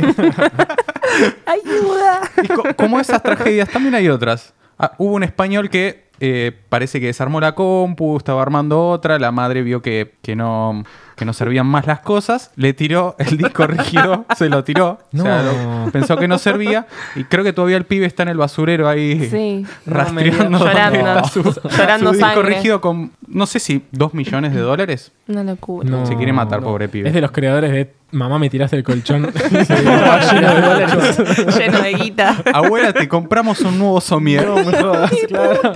[1.46, 2.22] ¡Ayuda!
[2.44, 4.54] y co- como esas tragedias, también hay otras.
[4.80, 9.32] Ah, hubo un español que eh, parece que desarmó la compu, estaba armando otra, la
[9.32, 10.84] madre vio que, que no,
[11.16, 15.18] que no servían más las cosas, le tiró el disco rígido, se lo tiró, o
[15.18, 15.86] sea, No.
[15.86, 18.88] lo- pensó que no servía y creo que todavía el pibe está en el basurero
[18.90, 19.66] ahí Sí.
[19.86, 21.28] rastreando No Llorando.
[21.28, 22.56] su, Llorando su disco sangre.
[22.56, 25.12] rígido con, no sé si, dos millones de dólares.
[25.28, 25.90] Una locura.
[25.90, 26.68] No, Se quiere matar, no.
[26.68, 27.10] pobre pibe.
[27.10, 29.24] Es de los creadores de Mamá me tiraste el colchón.
[29.52, 31.18] lleno de dólares.
[31.58, 32.42] Lleno de guita.
[32.54, 34.48] Abuela, te compramos un nuevo somier.
[34.48, 35.74] No me jodas, claro.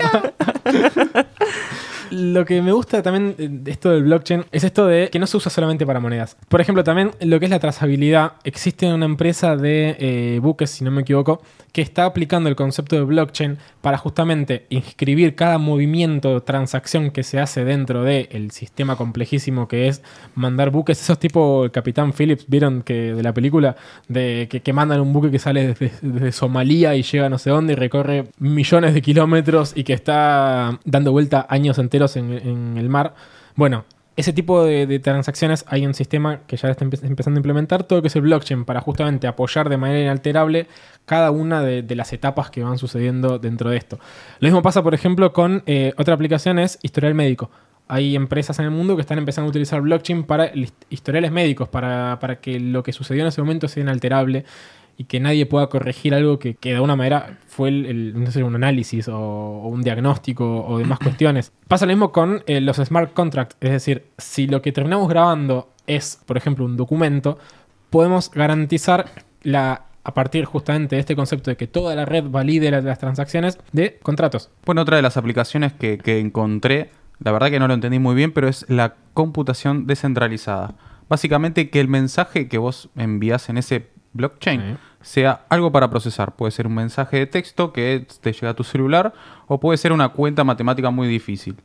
[2.11, 5.37] Lo que me gusta también de esto del blockchain es esto de que no se
[5.37, 6.35] usa solamente para monedas.
[6.49, 8.33] Por ejemplo, también lo que es la trazabilidad.
[8.43, 12.97] Existe una empresa de eh, buques, si no me equivoco, que está aplicando el concepto
[12.97, 19.69] de blockchain para justamente inscribir cada movimiento transacción que se hace dentro del sistema complejísimo
[19.69, 20.01] que es
[20.35, 21.01] mandar buques.
[21.01, 23.77] Esos tipo el Capitán Phillips, ¿vieron que de la película?
[24.09, 27.75] De que, mandan un buque que sale desde, Somalia y llega no sé dónde y
[27.75, 33.15] recorre millones de kilómetros y que está dando vuelta años enteros en, el mar.
[33.55, 33.85] Bueno,
[34.15, 37.99] ese tipo de, transacciones hay un sistema que ya está empe- empezando a implementar, todo
[37.99, 40.67] lo que es el blockchain, para justamente apoyar de manera inalterable
[41.05, 43.99] cada una de, las etapas que van sucediendo dentro de esto.
[44.39, 47.49] Lo mismo pasa, por ejemplo, con eh, otra aplicación, es historial médico.
[47.87, 50.51] Hay empresas en el mundo que están empezando a utilizar blockchain para
[50.89, 54.45] historiales médicos, para, para que lo que sucedió en ese momento sea inalterable
[55.01, 58.29] y que nadie pueda corregir algo que, que de alguna manera fue el, el- no
[58.29, 61.51] sé, un análisis o, o un diagnóstico o demás cuestiones.
[61.67, 65.69] Pasa lo mismo con eh, los smart contracts, es decir, si lo que terminamos grabando
[65.87, 67.39] es, por ejemplo, un documento,
[67.89, 69.05] podemos garantizar
[69.43, 72.97] la a partir justamente de este concepto de que toda la red valide las, las
[72.97, 74.49] transacciones de contratos.
[74.65, 78.15] Bueno, otra de las aplicaciones que, que encontré, la verdad que no lo entendí muy
[78.15, 80.73] bien, pero es la computación descentralizada.
[81.07, 84.77] Básicamente que el mensaje que vos envías en ese blockchain Sí.
[85.01, 86.35] Sea algo para procesar.
[86.35, 89.13] Puede ser un mensaje de texto que te llega a tu celular
[89.47, 91.55] o puede ser una cuenta matemática muy difícil.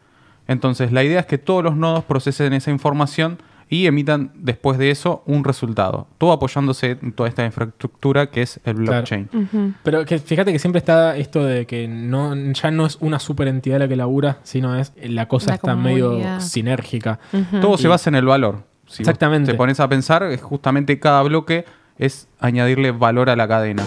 [0.48, 4.92] Entonces la idea es que todos los nodos procesen esa información y emitan después de
[4.92, 6.06] eso un resultado.
[6.18, 8.92] Todo apoyándose en toda esta infraestructura que es el Claro.
[8.92, 9.74] blockchain.
[9.82, 13.48] Pero que fíjate que siempre está esto de que no, ya no es una super
[13.48, 17.18] entidad la que labura, sino es la cosa La está medio sinérgica.
[17.60, 18.62] Todo se basa en el valor.
[18.86, 19.50] Si Exactamente.
[19.50, 21.64] te pones a pensar, es justamente cada bloque
[21.98, 23.84] es añadirle valor a la cadena.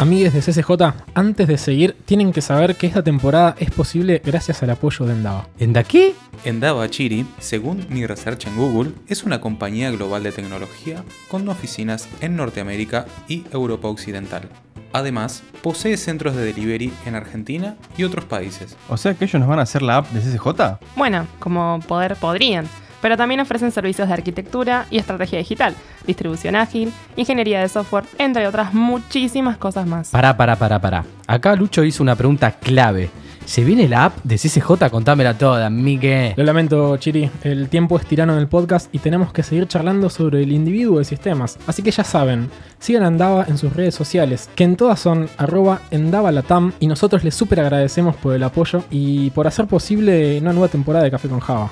[0.00, 0.70] Amigues de CCJ,
[1.14, 5.12] antes de seguir, tienen que saber que esta temporada es posible gracias al apoyo de
[5.12, 5.48] Endava.
[5.58, 6.14] ¿En de aquí?
[6.44, 12.08] Endava Chiri, según mi research en Google, es una compañía global de tecnología con oficinas
[12.20, 14.50] en Norteamérica y Europa Occidental.
[14.94, 18.76] Además, posee centros de delivery en Argentina y otros países.
[18.88, 20.78] O sea que ellos nos van a hacer la app de CCJ.
[20.94, 22.68] Bueno, como poder podrían.
[23.02, 25.74] Pero también ofrecen servicios de arquitectura y estrategia digital,
[26.06, 30.10] distribución ágil, ingeniería de software, entre otras muchísimas cosas más.
[30.10, 31.04] Pará, pará, pará, pará.
[31.26, 33.10] Acá Lucho hizo una pregunta clave.
[33.44, 34.90] ¿Se viene la app de CCJ?
[34.90, 36.34] Contámela toda, Mique.
[36.36, 40.08] Lo lamento, Chiri, el tiempo es tirano en el podcast y tenemos que seguir charlando
[40.10, 41.58] sobre el individuo de sistemas.
[41.66, 45.82] Así que ya saben, sigan a en sus redes sociales, que en todas son arroba
[45.90, 50.68] endavalatam y nosotros les súper agradecemos por el apoyo y por hacer posible una nueva
[50.68, 51.70] temporada de Café con Java.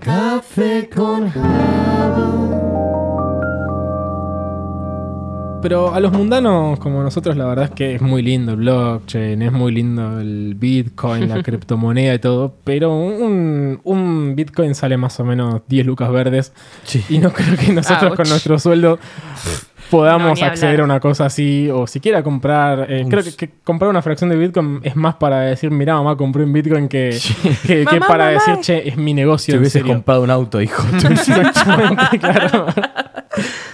[0.00, 1.32] Café con
[5.62, 9.42] Pero a los mundanos como nosotros la verdad es que es muy lindo el blockchain,
[9.42, 15.18] es muy lindo el Bitcoin, la criptomoneda y todo, pero un, un Bitcoin sale más
[15.18, 16.52] o menos 10 lucas verdes
[17.08, 18.16] y no creo que nosotros Ouch.
[18.16, 19.00] con nuestro sueldo
[19.90, 24.02] podamos No, acceder a una cosa así o siquiera comprar, eh, creo que, comprar una
[24.02, 27.18] fracción de Bitcoin es más para decir, mira mamá, compré un Bitcoin que,
[27.66, 28.38] que, que Mamá, para mamá.
[28.38, 29.54] decir, che, es mi negocio.
[29.54, 29.94] En hubieses serio".
[29.94, 30.84] comprado un auto, hijo.
[32.20, 32.66] Claro.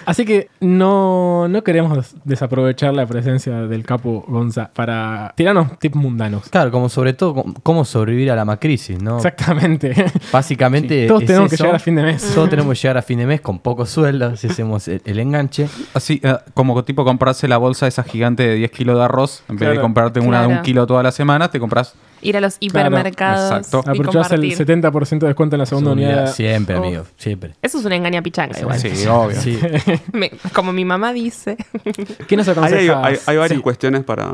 [0.06, 6.48] Así que no, no queremos desaprovechar la presencia del capo Gonza para tirarnos tips mundanos.
[6.50, 9.16] Claro, como sobre todo cómo- sobrevivir a la macrisis, ¿no?
[9.16, 9.92] Exactamente.
[10.32, 11.02] Básicamente.
[11.02, 12.32] Sí, todos es tenemos que llegar a fin de mes.
[12.34, 15.18] Todos tenemos que llegar a fin de mes con poco sueldo, si hacemos el, el
[15.18, 15.68] enganche.
[15.94, 19.56] Así, eh, como tipo comprarse la bolsa esa gigante de 10 kilos de arroz, en
[19.56, 19.82] vez de Claro.
[19.82, 23.82] comprarte una de un kilo toda la semana, te compras Ir a los hipermercados exacto.
[23.92, 24.66] y Aprovechás el compartir.
[24.66, 26.32] 70% de descuento en la segunda unidad.
[26.32, 26.84] Siempre, Uf.
[26.86, 27.54] amigo, siempre.
[27.60, 28.78] Eso es una engaña pichanga igual.
[28.78, 29.40] Sí, obvio.
[29.40, 29.58] Sí.
[30.12, 31.56] Me- como mi mamá dice.
[32.28, 33.62] ¿Qué nos hay, hay- hay varias Sí.
[33.62, 34.32] cuestiones para,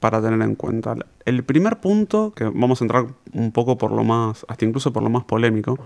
[0.00, 0.94] para tener en cuenta.
[1.24, 5.02] El primer punto, que vamos a entrar un poco por lo más, hasta incluso por
[5.02, 5.78] lo más polémico,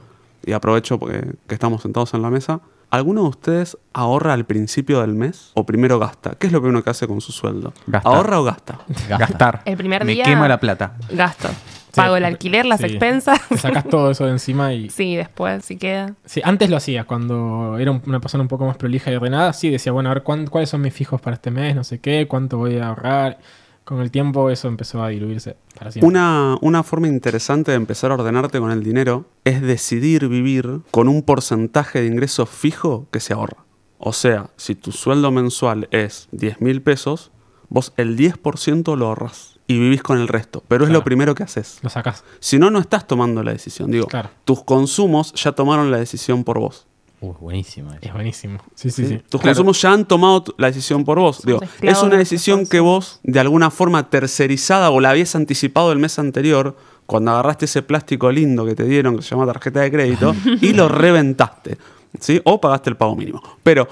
[0.44, 2.60] y aprovecho porque que estamos sentados en la mesa.
[2.90, 6.32] ¿Alguno de ustedes ahorra al principio del mes o primero gasta?
[6.38, 7.72] ¿Qué es lo primero que hace con su sueldo?
[7.86, 8.12] Gastar.
[8.12, 8.78] ¿Ahorra o gasta?
[8.88, 9.16] Gasta.
[9.18, 9.62] Gastar.
[9.64, 10.94] El primer Me día- quema la plata.
[11.10, 11.48] Gasto.
[11.94, 12.86] Pago el alquiler, las Sí.
[12.86, 13.40] expensas.
[13.48, 14.90] Te sacas todo eso de encima y...
[14.90, 16.14] Sí, después, si queda.
[16.24, 19.52] Sí, antes lo hacía, cuando era un- una persona un poco más prolija y ordenada,
[19.52, 22.26] sí decía, bueno, a ver cuáles son mis fijos para este mes, no sé qué,
[22.28, 23.38] cuánto voy a ahorrar.
[23.84, 26.06] Con el tiempo eso empezó a diluirse para siempre.
[26.06, 31.08] Una, una forma interesante de empezar a ordenarte con el dinero es decidir vivir con
[31.08, 33.64] un porcentaje de ingreso fijo que se ahorra.
[33.98, 37.32] O sea, si tu sueldo mensual es 10 mil pesos,
[37.68, 40.62] vos el 10% lo ahorras y vivís con el resto.
[40.68, 41.78] Pero es lo primero que haces.
[41.82, 42.24] Lo sacas.
[42.40, 43.90] Si no, no estás tomando la decisión.
[43.90, 44.30] Digo, Claro.
[44.44, 46.86] tus consumos ya tomaron la decisión por vos.
[47.22, 47.90] Uh, buenísimo.
[48.00, 48.58] Es buenísimo.
[48.74, 49.08] Sí, sí, ¿sí?
[49.08, 49.22] sí.
[49.28, 49.54] Tus Claro.
[49.54, 51.42] consumos ya han tomado la decisión por vos.
[51.44, 55.92] Digo, es una de decisión que vos, de alguna forma tercerizada o la habías anticipado
[55.92, 59.80] el mes anterior, cuando agarraste ese plástico lindo que te dieron, que se llama tarjeta
[59.80, 61.76] de crédito, y lo reventaste.
[62.18, 62.40] ¿sí?
[62.44, 63.42] O pagaste el pago mínimo.
[63.62, 63.86] Pero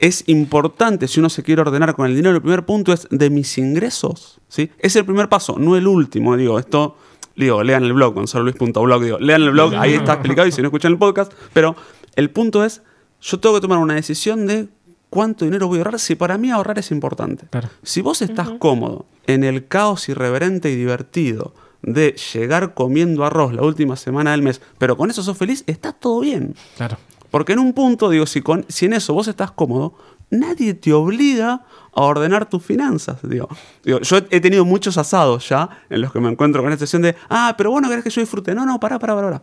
[0.00, 3.30] es importante, si uno se quiere ordenar con el dinero, el primer punto es de
[3.30, 4.40] mis ingresos.
[4.48, 4.70] ¿sí?
[4.78, 6.36] Es el primer paso, no el último.
[6.36, 6.96] Digo, esto,
[7.36, 10.68] digo, lean el blog, gonzaloluis.blog, digo, lean el blog, ahí está explicado, y si no
[10.68, 11.76] escuchan el podcast, pero
[12.18, 12.82] el punto es,
[13.20, 14.68] yo tengo que tomar una decisión de
[15.08, 17.46] cuánto dinero voy a ahorrar, si para mí ahorrar es importante.
[17.48, 17.68] Claro.
[17.84, 23.62] Si vos estás cómodo en el caos irreverente y divertido de llegar comiendo arroz la
[23.62, 26.56] última semana del mes, pero con eso sos feliz, está todo bien.
[26.76, 26.98] Claro.
[27.30, 29.94] Porque en un punto, digo, si, con, si en eso vos estás cómodo,
[30.28, 33.18] nadie te obliga a ordenar tus finanzas.
[33.22, 33.48] Digo,
[33.84, 37.02] Digo, yo he tenido muchos asados ya en los que me encuentro con esta sesión
[37.02, 38.56] de, ah, pero bueno, querés que yo disfrute.
[38.56, 39.30] No, no, pará, pará, pará.
[39.30, 39.42] pará.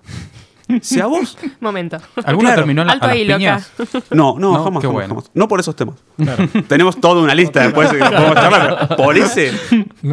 [0.82, 1.38] Si a vos.
[1.59, 1.97] Momento.
[2.24, 2.61] ¿Alguno Claro.
[2.61, 3.38] terminó en la, Alto a las ahí, loca.
[3.38, 3.72] piñas?
[4.11, 5.07] No, no, No, jamás, qué jamás, bueno.
[5.09, 5.32] jamás.
[5.34, 5.95] No por esos temas.
[6.68, 9.51] Tenemos toda una lista después que podemos charlar, pero por ese,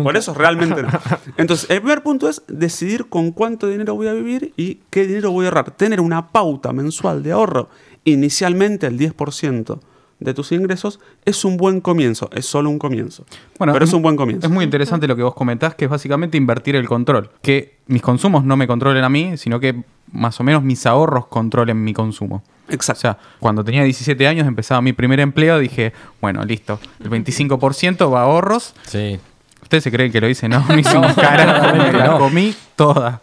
[0.02, 0.88] por eso realmente no.
[1.36, 5.30] Entonces, el primer punto es decidir con cuánto dinero voy a vivir y qué dinero
[5.30, 5.70] voy a ahorrar.
[5.72, 7.68] Tener una pauta mensual de ahorro,
[8.04, 9.78] inicialmente el 10%
[10.24, 12.28] de tus ingresos, es un buen comienzo.
[12.32, 13.24] Es solo un comienzo.
[13.58, 14.46] Bueno, pero es un buen comienzo.
[14.46, 17.30] Es muy interesante lo que vos comentás, que es básicamente invertir el control.
[17.42, 21.26] Que mis consumos no me controlen a mí, sino que más o menos mis ahorros
[21.26, 22.42] controlen mi consumo.
[22.68, 23.00] O Exacto.
[23.00, 28.20] sea, cuando tenía 17 años, empezaba mi primer empleo, dije, bueno, listo, el 25% va
[28.20, 28.74] a ahorros.
[28.86, 29.18] Sí.
[29.62, 32.18] Ustedes se creen que lo hice, no, no hice un carajo, me la No.
[32.18, 33.20] comí toda.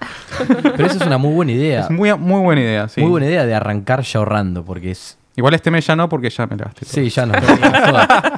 [0.48, 1.82] Pero eso es una muy buena idea.
[1.82, 3.02] Es muy, muy buena idea, sí.
[3.02, 5.18] Muy buena idea de arrancar ya ahorrando, porque es.
[5.40, 6.84] Igual este mes ya no, porque ya me la gasté.
[6.86, 7.32] Sí, ya no.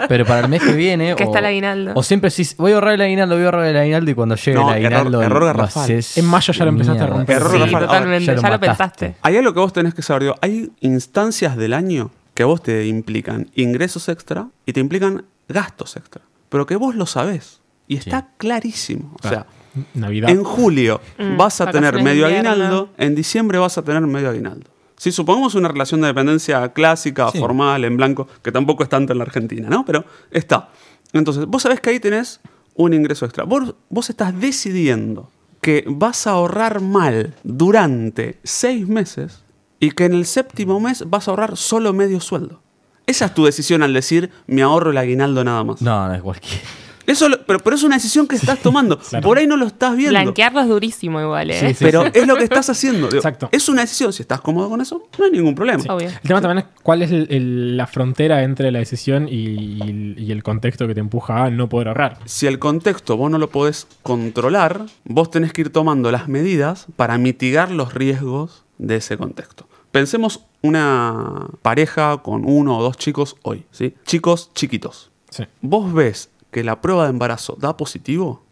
[0.07, 1.15] Pero para el mes que viene.
[1.15, 1.93] Que o, está el aguinaldo.
[1.95, 4.35] O siempre decís, voy a ahorrar el aguinaldo, voy a ahorrar el aguinaldo, y cuando
[4.35, 5.21] llegue No, el error- aguinaldo.
[5.23, 5.83] error lo garrafal.
[5.83, 7.35] haces En mayo ya lo empezaste a romper.
[7.37, 7.73] Error Sí, garrafal.
[7.83, 8.25] Ahora, totalmente.
[8.25, 8.67] ya Ya lo lo, mataste.
[8.67, 9.15] pensaste.
[9.23, 10.21] Hay algo que vos tenés que saber.
[10.21, 15.25] digo, hay instancias del año que a vos te implican ingresos extra y te implican
[15.49, 16.21] gastos extra.
[16.49, 17.61] Pero que vos lo sabés.
[17.87, 19.15] Y está clarísimo.
[19.23, 19.47] O sea,
[19.95, 20.29] Navidad.
[20.29, 22.49] en julio Mm, vas a tener medio invierno.
[22.51, 24.69] aguinaldo, en diciembre vas a tener medio aguinaldo.
[25.01, 27.39] Si supongamos una relación de dependencia clásica, Sí.
[27.39, 29.83] formal, en blanco, que tampoco es tanto en la Argentina, ¿no?
[29.83, 30.69] Pero está.
[31.11, 32.39] Entonces, vos sabés que ahí tenés
[32.75, 33.43] un ingreso extra.
[33.43, 39.43] Vos, vos estás decidiendo que vas a ahorrar mal durante seis meses
[39.79, 42.61] y que en el séptimo mes vas a ahorrar solo medio sueldo.
[43.07, 45.81] Esa es tu decisión al decir, me ahorro el aguinaldo nada más.
[45.81, 46.61] No, no es cualquier.
[47.05, 48.99] Eso, lo- pero, pero es una decisión que estás tomando.
[49.21, 50.19] Por ahí no lo estás viendo.
[50.19, 51.59] Blanquearlo es durísimo igual, ¿eh?
[51.59, 51.83] Sí, sí.
[51.85, 53.07] pero es lo que estás haciendo.
[53.07, 53.49] Digo, Exacto.
[53.51, 54.13] Es una decisión.
[54.13, 55.83] Si estás cómodo con eso, no hay ningún problema.
[55.89, 56.07] Obvio.
[56.09, 60.15] El tema también es cuál es el- el- la frontera entre la decisión y, y-
[60.17, 62.19] y el contexto que te empuja a no poder ahorrar.
[62.25, 66.87] Si el contexto vos no lo podés controlar, vos tenés que ir tomando las medidas
[66.95, 69.67] para mitigar los riesgos de ese contexto.
[69.91, 73.93] Pensemos una pareja con uno o dos chicos hoy, ¿sí?
[74.05, 75.11] Chicos chiquitos.
[75.29, 75.43] Sí.
[75.61, 78.43] Vos ves que la prueba de embarazo da positivo,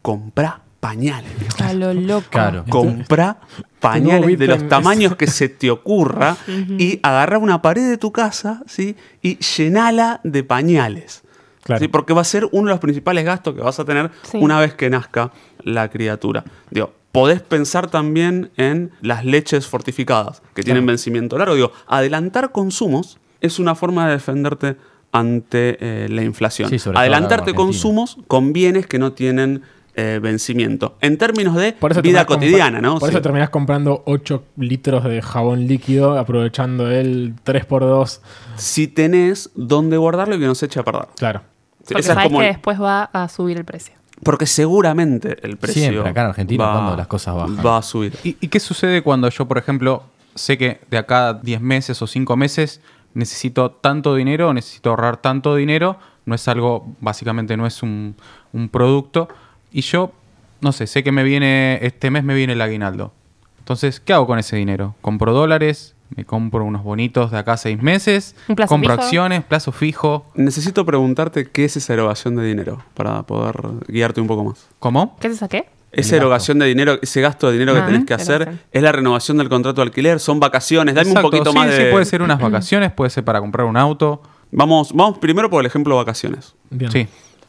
[0.00, 1.30] comprá pañales.
[1.62, 2.26] A lo loco.
[2.30, 2.64] Claro.
[2.68, 3.38] Comprá
[3.78, 6.36] pañales de los tamaños que se te ocurra
[6.78, 8.96] y agarra una pared de tu casa ¿sí?
[9.22, 11.22] y llenala de pañales.
[11.62, 11.78] Claro.
[11.80, 11.86] ¿sí?
[11.86, 14.38] Porque va a ser uno de los principales gastos que vas a tener Sí.
[14.40, 15.30] una vez que nazca
[15.62, 16.42] la criatura.
[16.70, 21.54] Digo, podés pensar también en las leches fortificadas que tienen vencimiento largo.
[21.54, 24.76] Digo, adelantar consumos es una forma de defenderte
[25.12, 26.68] ante eh, la inflación.
[26.70, 29.62] Sí, Adelantarte consumos con bienes que no tienen
[29.94, 30.96] eh, vencimiento.
[31.02, 32.98] En términos de vida cotidiana, ¿no?
[32.98, 33.14] Por Sí.
[33.14, 38.20] eso terminás comprando 8 litros de jabón líquido, aprovechando el 3x2.
[38.56, 41.08] Si tenés dónde guardarlo y que no se eche a perder.
[41.18, 41.42] Claro.
[41.86, 43.94] Porque Esa es sabes como que el- después va a subir el precio.
[44.22, 45.82] Porque seguramente el precio.
[45.82, 47.58] Siempre, acá en Argentina, va- cuando las cosas bajan.
[47.66, 48.14] Va a subir.
[48.24, 50.04] ¿Y, y qué sucede cuando yo, por ejemplo,
[50.34, 52.80] sé que de acá a 10 meses o 5 meses
[53.14, 55.98] necesito tanto dinero o necesito ahorrar tanto dinero?
[56.24, 58.14] No es algo, básicamente no es un,
[58.52, 59.28] un producto.
[59.72, 60.12] Y yo,
[60.60, 63.12] no sé, sé que me viene, este mes me viene el aguinaldo.
[63.58, 64.94] Entonces, ¿qué hago con ese dinero?
[65.00, 65.94] ¿Compro dólares?
[66.14, 68.36] ¿Me compro unos bonitos de acá a 6 meses?
[68.48, 69.02] ¿Un plazo ¿Compro fijo?
[69.02, 69.44] acciones?
[69.44, 70.26] ¿Plazo fijo?
[70.34, 73.56] Necesito preguntarte qué es esa erogación de dinero para poder
[73.88, 74.66] guiarte un poco más.
[74.78, 75.16] ¿Cómo?
[75.20, 75.68] ¿Qué se saqué?
[75.92, 78.92] Esa erogación de dinero, ese gasto de dinero que Ah, tenés que hacer, es la
[78.92, 80.94] renovación del contrato de alquiler, son vacaciones.
[80.94, 81.90] Dame Exacto, un poquito sí, más sí, de.
[81.90, 84.22] puede ser unas vacaciones, puede ser para comprar un auto.
[84.50, 86.54] Vamos, vamos primero por el ejemplo vacaciones.
[86.70, 86.90] Bien.
[86.90, 87.06] Sí.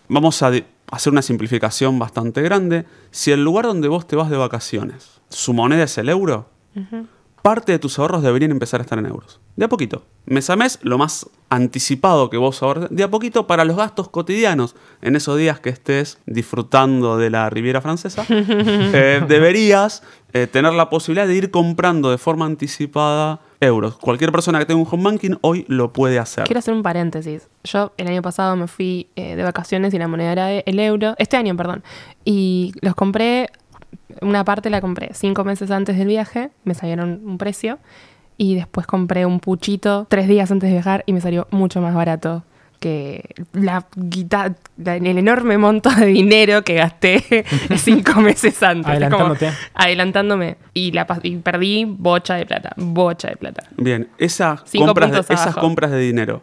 [0.09, 0.51] Vamos a
[0.91, 2.85] hacer una simplificación bastante grande.
[3.11, 6.49] Si el lugar donde vos te vas de vacaciones, su moneda es el euro,
[7.43, 9.39] parte de tus ahorros deberían empezar a estar en euros.
[9.57, 10.05] De a poquito.
[10.25, 14.07] Mes a mes, lo más anticipado que vos ahorres, de a poquito para los gastos
[14.09, 14.75] cotidianos.
[15.01, 20.89] En esos días que estés disfrutando de la Riviera Francesa, eh, deberías eh, tener la
[20.89, 23.97] posibilidad de ir comprando de forma anticipada euros.
[23.97, 26.45] Cualquier persona que tenga un home banking hoy lo puede hacer.
[26.45, 27.49] Quiero hacer un paréntesis.
[27.65, 31.15] Yo el año pasado me fui eh, de vacaciones y la moneda era el euro.
[31.17, 31.83] Este año, perdón.
[32.23, 33.49] Y los compré,
[34.21, 37.79] una parte la compré cinco meses antes del viaje, me salieron un precio.
[38.35, 41.93] Y después compré un puchito tres días antes de viajar y me salió mucho más
[41.93, 42.43] barato
[42.79, 43.23] que
[43.53, 47.45] la, guita- la- el enorme monto de dinero que gasté
[47.77, 48.83] cinco meses antes.
[48.85, 49.49] Como Adelantándote.
[49.73, 50.57] adelantándome.
[50.73, 53.63] Y, la, y perdí bocha de plata, bocha de plata.
[53.77, 56.41] Bien, esas Cinco compras, de, esas compras de dinero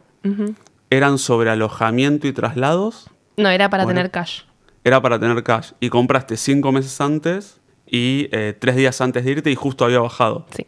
[0.91, 3.99] eran sobre alojamiento y traslados, No, era para Bueno.
[3.99, 4.43] tener cash.
[4.85, 5.73] Era para tener cash.
[5.81, 10.01] Y compraste cinco meses antes y eh, tres días antes de irte y justo había
[10.01, 10.47] bajado.
[10.57, 10.65] Sí.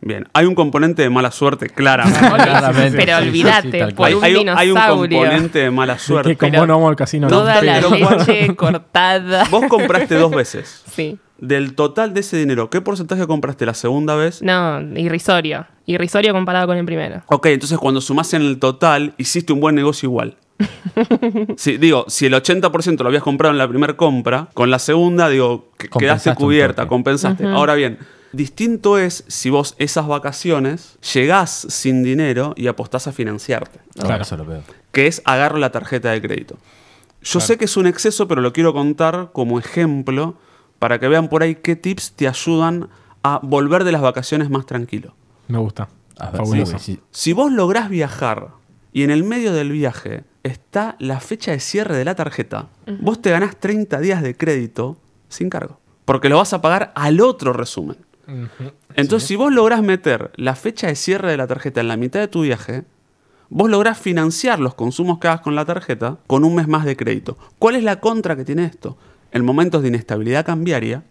[0.00, 2.20] Bien, hay un componente de mala suerte, claramente.
[2.96, 5.18] Pero Sí, sí, olvídate, sí, por hay, un hay un, hay un dinosaurio.
[5.18, 6.36] componente de mala suerte.
[6.36, 7.26] que vos no vamos al casino.
[7.28, 7.36] ¿no?
[7.36, 9.44] Toda la pero igual- leche cortada.
[9.50, 10.84] Vos compraste dos veces.
[10.92, 11.18] Sí.
[11.38, 14.40] Del total de ese dinero, ¿qué porcentaje compraste la segunda vez?
[14.42, 15.66] No, irrisorio.
[15.86, 17.22] Irrisorio comparado con el primero.
[17.26, 20.36] Ok, entonces cuando sumás en el total, hiciste un buen negocio igual.
[21.56, 25.28] Sí, digo, si el 80% lo habías comprado en la primera compra, con la segunda,
[25.28, 27.46] digo, quedaste cubierta, compensaste.
[27.46, 27.98] Ahora bien,
[28.32, 34.36] distinto es si vos esas vacaciones llegás sin dinero y apostás a financiarte, Claro, eso
[34.36, 34.62] lo veo.
[34.92, 36.56] que es agarro la tarjeta de crédito.
[37.22, 40.36] Yo sé que es un exceso, pero lo quiero contar como ejemplo
[40.78, 42.88] para que vean por ahí qué tips te ayudan
[43.24, 45.14] a volver de las vacaciones más tranquilo.
[45.48, 45.88] Me gusta.
[46.18, 46.78] A ver, Fabuloso.
[46.78, 47.00] sí, sí.
[47.10, 48.48] Si vos lográs viajar
[48.92, 52.68] y en el medio del viaje está la fecha de cierre de la tarjeta,
[53.00, 55.80] vos te ganás 30 días de crédito sin cargo.
[56.04, 57.96] Porque lo vas a pagar al otro resumen.
[58.94, 62.20] Entonces, si vos lográs meter la fecha de cierre de la tarjeta en la mitad
[62.20, 62.84] de tu viaje,
[63.48, 66.96] vos lográs financiar los consumos que hagas con la tarjeta con un mes más de
[66.96, 67.38] crédito.
[67.58, 68.98] ¿Cuál es la contra que tiene esto?
[69.32, 71.04] En momentos de inestabilidad cambiaria,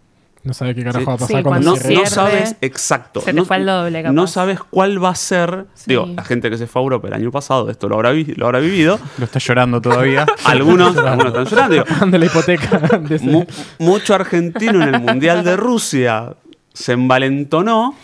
[0.44, 1.06] No sabe qué carajo Sí.
[1.06, 2.04] va a pasar Sí, cuando no, cuando cierre.
[2.04, 3.20] no sabes exacto.
[3.20, 4.14] se te no, fue el doble, capaz.
[4.14, 5.66] No sabes cuál va a ser.
[5.74, 5.84] Sí.
[5.88, 8.34] Digo, la gente que se fue a Europa el año pasado, esto lo habrá, vi-
[8.36, 9.00] lo habrá vivido.
[9.18, 10.26] Lo está llorando todavía.
[10.46, 11.74] algunos, algunos están llorando.
[11.74, 11.86] Digo,
[12.18, 12.78] la hipoteca.
[13.00, 13.46] de ese- mu-
[13.80, 16.34] mucho argentino en el Mundial de Rusia
[16.74, 17.96] se envalentonó,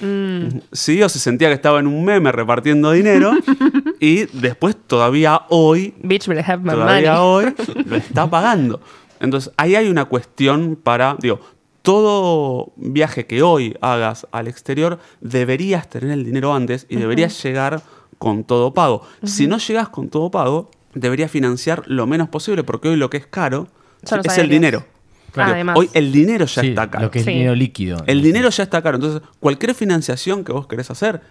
[0.71, 3.31] sí, o se sentía que estaba en un meme repartiendo dinero,
[3.99, 7.53] y después todavía hoy Bitch will have my todavía money.
[7.55, 7.55] hoy
[7.86, 8.81] lo está pagando.
[9.19, 11.39] Entonces, ahí hay una cuestión para, digo,
[11.84, 17.81] todo viaje que hoy hagas al exterior, deberías tener el dinero antes y deberías llegar
[18.17, 19.03] con todo pago.
[19.23, 23.17] Si no llegas con todo pago, deberías financiar lo menos posible, porque hoy lo que
[23.17, 23.67] es caro
[24.01, 24.86] es el dinero.
[25.36, 25.75] Además.
[25.77, 27.05] Hoy el dinero ya Sí, está caro.
[27.05, 27.31] Lo que es Sí.
[27.31, 28.03] dinero líquido.
[28.07, 28.95] El dinero ya está caro.
[28.95, 31.21] Entonces, cualquier financiación que vos querés hacer,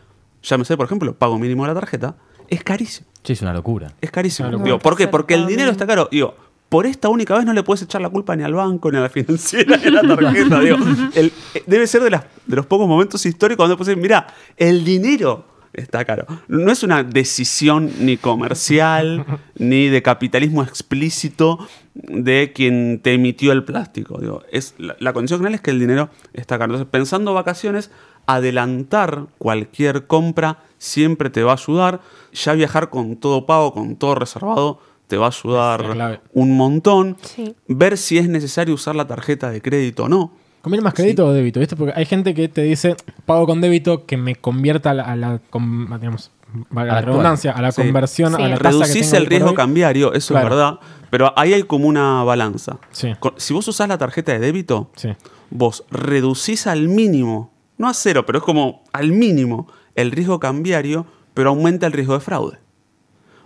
[0.43, 2.17] llámese, por ejemplo, pago mínimo de la tarjeta,
[2.49, 3.07] es carísimo.
[3.23, 3.93] Sí, es una locura.
[4.01, 4.51] Es carísimo.
[4.59, 5.09] Digo, ¿Por qué?
[5.09, 6.09] Porque el dinero está caro.
[6.11, 6.35] Digo,
[6.73, 9.03] por esta única vez no le puedes echar la culpa ni al banco, ni a
[9.03, 10.59] la financiera, ni a la tarjeta.
[10.61, 10.77] Digo,
[11.15, 14.27] el- eh, debe ser de, las- de los pocos momentos históricos donde puedes decir, mira,
[14.57, 15.45] el dinero
[15.75, 16.27] está caro.
[16.49, 19.25] No es una decisión ni comercial,
[19.59, 21.59] ni de capitalismo explícito
[21.95, 24.19] de quien te emitió el plástico.
[24.21, 26.73] Digo, es, la, la condición general es que el dinero está caro.
[26.73, 27.91] Entonces, pensando vacaciones,
[28.27, 32.01] adelantar cualquier compra siempre te va a ayudar.
[32.33, 34.81] Ya viajar con todo pago, con todo reservado,
[35.13, 37.19] te va a ayudar un montón.
[37.21, 37.55] Sí.
[37.69, 40.33] Ver si es necesario usar la tarjeta de crédito o no.
[40.63, 41.61] ¿Conviene más crédito o débito?
[41.61, 41.77] ¿Viste?
[41.77, 42.97] Porque hay gente que te dice,
[43.27, 46.31] pago con débito que me convierta a la, a la con- digamos,
[46.75, 47.83] A la redundancia, a la Sí.
[47.83, 48.43] conversión, Sí.
[48.43, 49.55] a la tasa que Reducís el riesgo hoy.
[49.55, 50.47] cambiario, eso Claro.
[50.47, 50.79] es verdad,
[51.11, 52.79] pero ahí hay como una balanza.
[52.91, 55.11] Sí, Si vos usás la tarjeta de débito, sí.
[55.51, 61.05] vos reducís al mínimo, no a cero, pero es como al mínimo el riesgo cambiario,
[61.35, 62.59] pero aumenta el riesgo de fraude.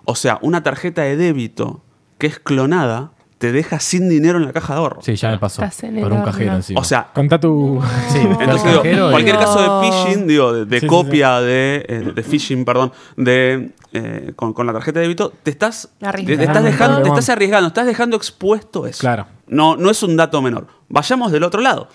[0.06, 1.82] O sea, una tarjeta de débito
[2.18, 5.02] que es clonada te deja sin dinero en la caja de ahorro.
[5.02, 5.62] Sí, ya me pasó.
[5.62, 6.80] Estás en Por el un cajero encima.
[6.80, 7.82] O sea, Contá tu...
[8.08, 11.84] sí, entonces digo, cajero cualquier caso de phishing, digo, de, de Sí, sí, copia de,
[11.86, 16.06] eh, de phishing, perdón, de eh, con, con la tarjeta de débito, te estás, te,
[16.06, 16.38] Arriesgando.
[16.38, 19.00] te estás dejando, te estás arriesgando, estás dejando expuesto eso.
[19.00, 19.26] Claro.
[19.48, 20.68] No, no es un dato menor.
[20.88, 21.88] Vayamos del otro lado.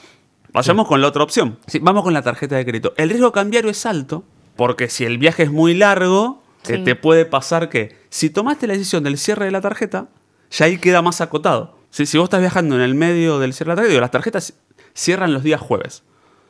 [0.54, 1.58] Vayamos con la otra opción.
[1.66, 2.94] Sí, vamos con la tarjeta de crédito.
[2.98, 4.24] El riesgo cambiario es alto,
[4.56, 8.74] porque si el viaje es muy largo, eh, te puede pasar que si tomaste la
[8.74, 10.08] decisión del cierre de la tarjeta,
[10.52, 11.78] ya ahí queda más acotado.
[11.90, 14.12] Si, si vos estás viajando en el medio del cierre de la tarjeta, digo, las
[14.12, 14.54] tarjetas
[14.94, 16.04] cierran los días jueves.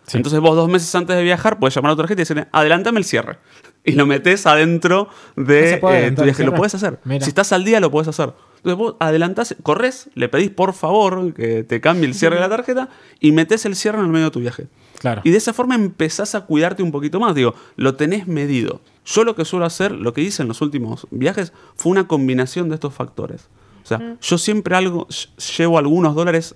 [0.07, 0.18] Sí.
[0.18, 2.99] Entonces vos dos meses antes de viajar puedes llamar a tu tarjeta y decirle, adelántame
[2.99, 3.38] el cierre.
[3.84, 6.43] Y lo metes adentro ¿No de eh, tu viaje.
[6.43, 6.99] Lo puedes hacer.
[7.03, 7.24] Mira.
[7.24, 8.34] Si estás al día, lo puedes hacer.
[8.57, 12.49] Entonces vos adelantás, corres, le pedís por favor que te cambie el cierre de la
[12.49, 12.89] tarjeta
[13.20, 14.68] y metes el cierre en el medio de tu viaje.
[15.02, 15.22] Claro.
[15.26, 17.34] Y de esa forma empezás a cuidarte un poquito más.
[17.36, 18.82] Digo, lo tenés medido.
[19.06, 22.70] Yo lo que suelo hacer, lo que hice en los últimos viajes, fue una combinación
[22.70, 23.49] de estos factores.
[23.84, 26.56] O sea, yo siempre algo, ll- llevo algunos dólares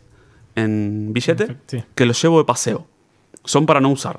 [0.56, 1.84] en billete Sí.
[1.96, 2.86] que los llevo de paseo.
[3.44, 4.18] Son para no usar.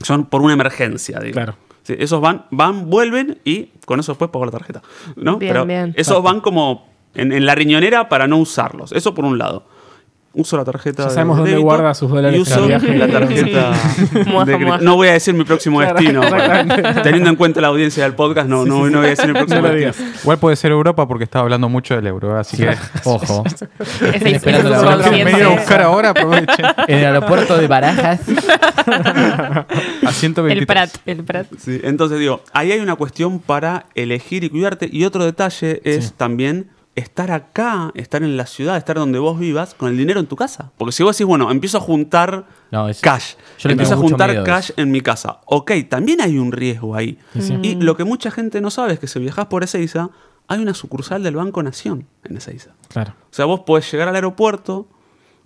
[0.00, 1.34] Son por una emergencia, digo.
[1.34, 1.56] Claro.
[1.82, 4.82] Sí, esos van, van, vuelven y con eso después pago la tarjeta.
[5.16, 5.36] ¿no?
[5.36, 5.94] Bien, Pero bien.
[5.96, 8.92] esos van como en, en la riñonera para no usarlos.
[8.92, 9.66] Eso por un lado.
[10.34, 12.96] Uso la tarjeta Ya de sabemos dónde débito guarda sus dólares y uso viaje.
[12.96, 13.72] la tarjeta
[14.46, 14.78] de.
[14.80, 16.22] No voy a decir mi próximo Claro, destino.
[17.02, 19.60] Teniendo en cuenta la audiencia del podcast, no, no, no voy a decir mi próximo
[19.60, 20.08] No destino.
[20.22, 22.74] Igual puede ser Europa porque estaba hablando mucho del euro, así que
[23.04, 23.44] Ojo.
[24.14, 25.10] Esperando la es hora.
[25.10, 26.64] me a buscar ahora, aprovechen.
[26.88, 28.20] En el aeropuerto de Barajas.
[28.86, 30.58] A 123.
[30.60, 31.46] El Prat, el Prat.
[31.58, 34.88] Sí, entonces digo, ahí hay una cuestión para elegir y cuidarte.
[34.90, 36.12] Y otro detalle es Sí.
[36.16, 40.26] también estar acá, estar en la ciudad, estar donde vos vivas, con el dinero en
[40.26, 40.72] tu casa.
[40.76, 44.42] Porque si vos decís, bueno, empiezo a juntar No, es- cash, yo empiezo a juntar
[44.44, 45.40] cash en mi casa.
[45.46, 47.18] Ok, también hay un riesgo ahí.
[47.38, 47.58] sí.
[47.62, 50.10] Y lo que mucha gente no sabe es que si viajás por Ezeiza,
[50.48, 52.72] hay una sucursal del Banco Nación en Ezeiza.
[52.88, 53.14] Claro.
[53.30, 54.86] O sea, vos podés llegar al aeropuerto,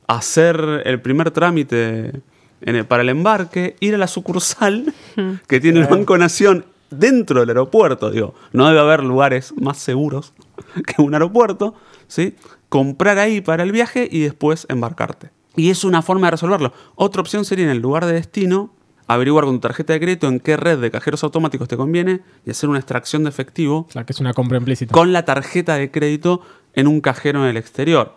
[0.07, 2.22] hacer el primer trámite
[2.61, 4.92] en el- para el embarque, ir a la sucursal
[5.49, 8.11] que tiene el Banco Nación dentro del aeropuerto.
[8.11, 10.32] Digo, no debe haber lugares más seguros
[10.86, 11.74] que un aeropuerto,
[12.07, 12.34] ¿sí?
[12.68, 15.30] Comprar ahí para el viaje y después embarcarte.
[15.57, 16.72] Y es una forma de resolverlo.
[16.96, 18.74] Otra opción sería en el lugar de destino
[19.09, 22.50] averiguar con tu tarjeta de crédito en qué red de cajeros automáticos te conviene y
[22.50, 24.92] hacer una extracción de efectivo Claro, que es una compra implícita.
[24.92, 26.42] con la tarjeta de crédito
[26.74, 28.14] en un cajero en el exterior.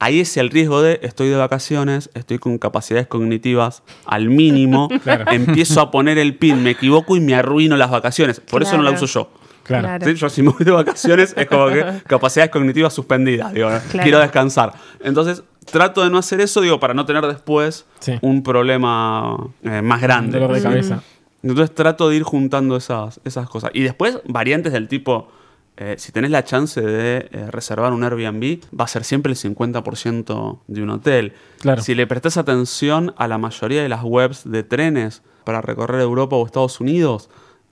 [0.00, 4.88] Ahí es el riesgo de estoy de vacaciones, estoy con capacidades cognitivas al mínimo,
[5.30, 8.40] empiezo a poner el pin, me equivoco y me arruino las vacaciones.
[8.40, 9.30] Por eso no la uso yo.
[9.64, 9.88] Claro.
[9.88, 10.06] Claro.
[10.06, 10.14] ¿Sí?
[10.14, 14.72] Yo si me voy de vacaciones es como que capacidades cognitivas suspendidas, digo, quiero descansar.
[15.02, 18.12] Entonces trato de no hacer eso, digo, para no tener después Sí.
[18.20, 20.38] un problema eh, más grande.
[20.38, 21.02] dolor de cabeza.
[21.42, 23.70] Entonces trato de ir juntando esas, esas cosas.
[23.74, 25.28] Y después variantes del tipo,
[25.76, 29.36] eh, si tenés la chance de eh, reservar un Airbnb, va a ser siempre el
[29.38, 31.32] 50% de un hotel.
[31.60, 31.82] Claro.
[31.82, 36.36] Si le prestás atención a la mayoría de las webs de trenes para recorrer Europa
[36.36, 37.28] o Estados Unidos,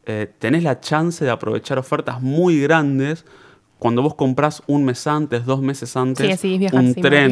[0.06, 3.24] eh, tenés la chance de aprovechar ofertas muy grandes
[3.78, 7.30] cuando vos comprás un mes antes, dos meses antes, Sí, viajar un tren.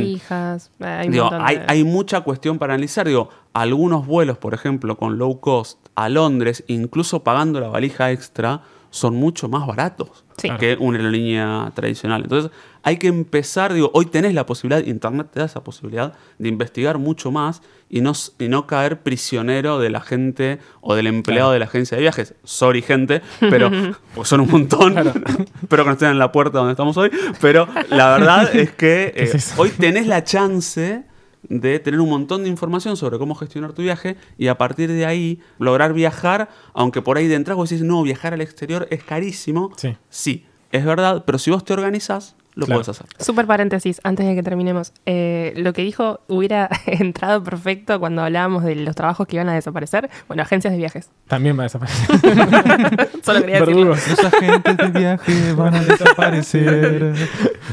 [0.81, 3.07] Hay, un Digo, montón hay, de- hay mucha cuestión para analizar.
[3.07, 8.63] Digo, algunos vuelos, por ejemplo, con low cost a Londres, incluso pagando la valija extra,
[8.91, 10.49] son mucho más baratos Sí.
[10.59, 12.23] que una aerolínea tradicional.
[12.23, 12.51] Entonces,
[12.83, 16.97] hay que empezar, digo, hoy tenés la posibilidad, Internet te da esa posibilidad de investigar
[16.97, 17.61] mucho más
[17.91, 21.97] y no, y no caer prisionero de la gente o del empleado de la agencia
[21.97, 22.35] de viajes.
[22.45, 23.71] Sorry, gente, pero
[24.15, 24.97] pues son un montón.
[25.63, 27.11] Espero que no estén en la puerta donde estamos hoy.
[27.41, 31.05] Pero la verdad es que ¿Qué es eh, hoy tenés la chance
[31.49, 35.07] de tener un montón de información sobre cómo gestionar tu viaje y a partir de
[35.07, 39.03] ahí lograr viajar, aunque por ahí de entrada vos decís, no, viajar al exterior es
[39.03, 39.71] carísimo.
[39.77, 39.97] Sí.
[40.09, 42.81] Sí, es verdad, pero si vos te organizás, lo Claro.
[42.83, 43.07] puedes hacer.
[43.19, 44.93] Súper paréntesis, antes de que terminemos.
[45.07, 49.55] Eh, lo que dijo hubiera entrado perfecto cuando hablábamos de los trabajos que iban a
[49.55, 50.11] desaparecer.
[50.29, 51.11] Bueno, agencias de viajes.
[51.29, 52.07] También va a desaparecer.
[53.23, 53.85] Solo quería decirlo.
[53.91, 57.15] Los agentes de viaje van a desaparecer.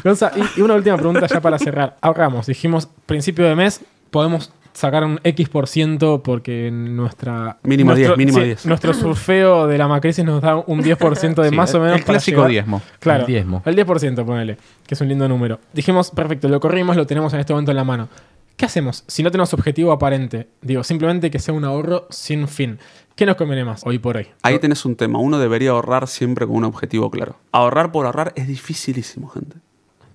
[0.03, 1.97] Gonza, y, y una última pregunta ya para cerrar.
[2.01, 7.57] Ahorramos, dijimos, principio de mes podemos sacar un X por ciento porque nuestra...
[7.63, 8.65] Mínimo nuestro- 10, mínimo sí, 10.
[8.67, 12.03] Nuestro surfeo de la macrisis nos da un 10% de Sí, más o menos el
[12.03, 12.81] para clásico llegar- diezmo.
[12.99, 13.63] Claro, El diezmo.
[13.65, 15.59] El 10%, ponele, que es un lindo número.
[15.73, 18.07] Dijimos, perfecto, lo corrimos, lo tenemos en este momento en la mano.
[18.55, 20.47] ¿Qué hacemos si no tenemos objetivo aparente?
[20.61, 22.79] Digo, simplemente que sea un ahorro sin fin.
[23.15, 24.27] ¿Qué nos conviene más hoy por hoy?
[24.43, 25.17] Ahí tenés un tema.
[25.19, 27.37] Uno debería ahorrar siempre con un objetivo claro.
[27.51, 29.57] Ahorrar por ahorrar es dificilísimo, gente.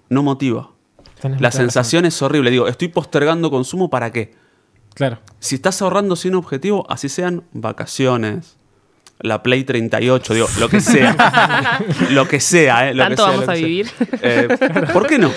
[0.08, 0.70] No motiva.
[1.20, 2.50] Tenés La sensación es horrible.
[2.50, 4.32] Digo, estoy postergando consumo para qué?
[4.94, 5.18] Claro.
[5.38, 8.56] Si estás ahorrando sin objetivo, así sean vacaciones,
[9.20, 11.80] la Play 38, digo, lo que sea.
[12.10, 12.94] lo que sea, ¿eh?
[12.94, 13.90] Lo que Tanto sea, vamos lo a que vivir.
[14.22, 14.48] Eh,
[14.92, 15.30] ¿Por qué no?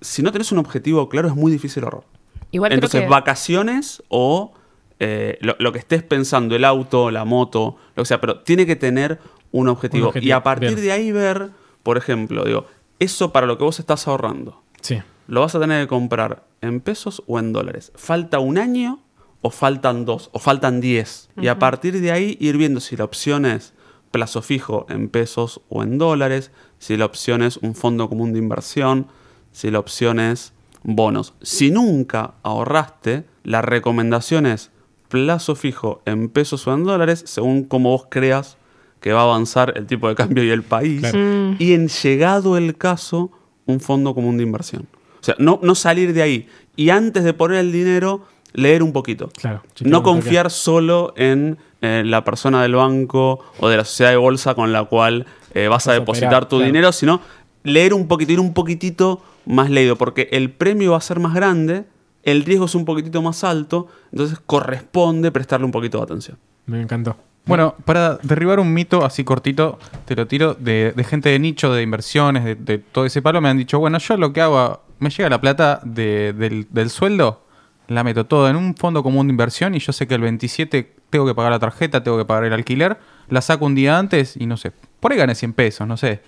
[0.00, 2.02] Si no tenés un objetivo claro, es muy difícil ahorrar.
[2.50, 3.10] Igual Entonces, creo que...
[3.12, 4.52] vacaciones o
[4.98, 8.66] eh, lo, lo que estés pensando, el auto, la moto, lo que sea, pero tiene
[8.66, 9.20] que tener
[9.52, 10.04] un objetivo.
[10.04, 10.82] Un objetivo, Y a partir bien.
[10.82, 11.50] de ahí ver,
[11.82, 12.66] por ejemplo, digo,
[12.98, 15.00] eso para lo que vos estás ahorrando, Sí.
[15.30, 17.92] Lo vas a tener que comprar en pesos o en dólares.
[17.94, 18.98] ¿Falta un año
[19.42, 21.30] o faltan dos o faltan diez?
[21.40, 23.72] Y a partir de ahí ir viendo si la opción es
[24.10, 26.50] plazo fijo en pesos o en dólares,
[26.80, 29.06] si la opción es un fondo común de inversión,
[29.52, 30.52] si la opción es
[30.82, 31.34] bonos.
[31.42, 34.72] Si nunca ahorraste, la recomendación es
[35.08, 38.56] plazo fijo en pesos o en dólares, según cómo vos creas
[38.98, 41.02] que va a avanzar el tipo de cambio y el país.
[41.02, 41.18] Claro.
[41.18, 41.56] Mm.
[41.60, 43.30] Y en llegado el caso,
[43.66, 44.88] un fondo común de inversión.
[45.20, 46.48] O sea, no, no salir de ahí.
[46.76, 49.28] Y antes de poner el dinero, leer un poquito.
[49.40, 49.62] Claro.
[49.80, 54.54] No confiar solo en eh, la persona del banco o de la sociedad de bolsa
[54.54, 56.66] con la cual eh, vas a Vas a depositar operar, tu claro.
[56.66, 57.20] dinero, sino
[57.62, 61.34] leer un poquito, ir un poquitito más leído, porque el premio va a ser más
[61.34, 61.84] grande,
[62.22, 66.38] el riesgo es un poquitito más alto, entonces corresponde prestarle un poquito de atención.
[66.66, 67.16] Me encantó.
[67.46, 71.72] Bueno, para derribar un mito así cortito, te lo tiro, de, de gente de nicho,
[71.72, 74.82] de inversiones, de, de todo ese palo, me han dicho, bueno, yo lo que hago,
[75.00, 77.44] me llega la plata de- del, del sueldo,
[77.88, 80.94] la meto todo en un fondo común de inversión y yo sé que el 27
[81.10, 82.98] tengo que pagar la tarjeta, tengo que pagar el alquiler,
[83.28, 86.20] la saco un día antes y no sé, por ahí gané 100 pesos, no sé.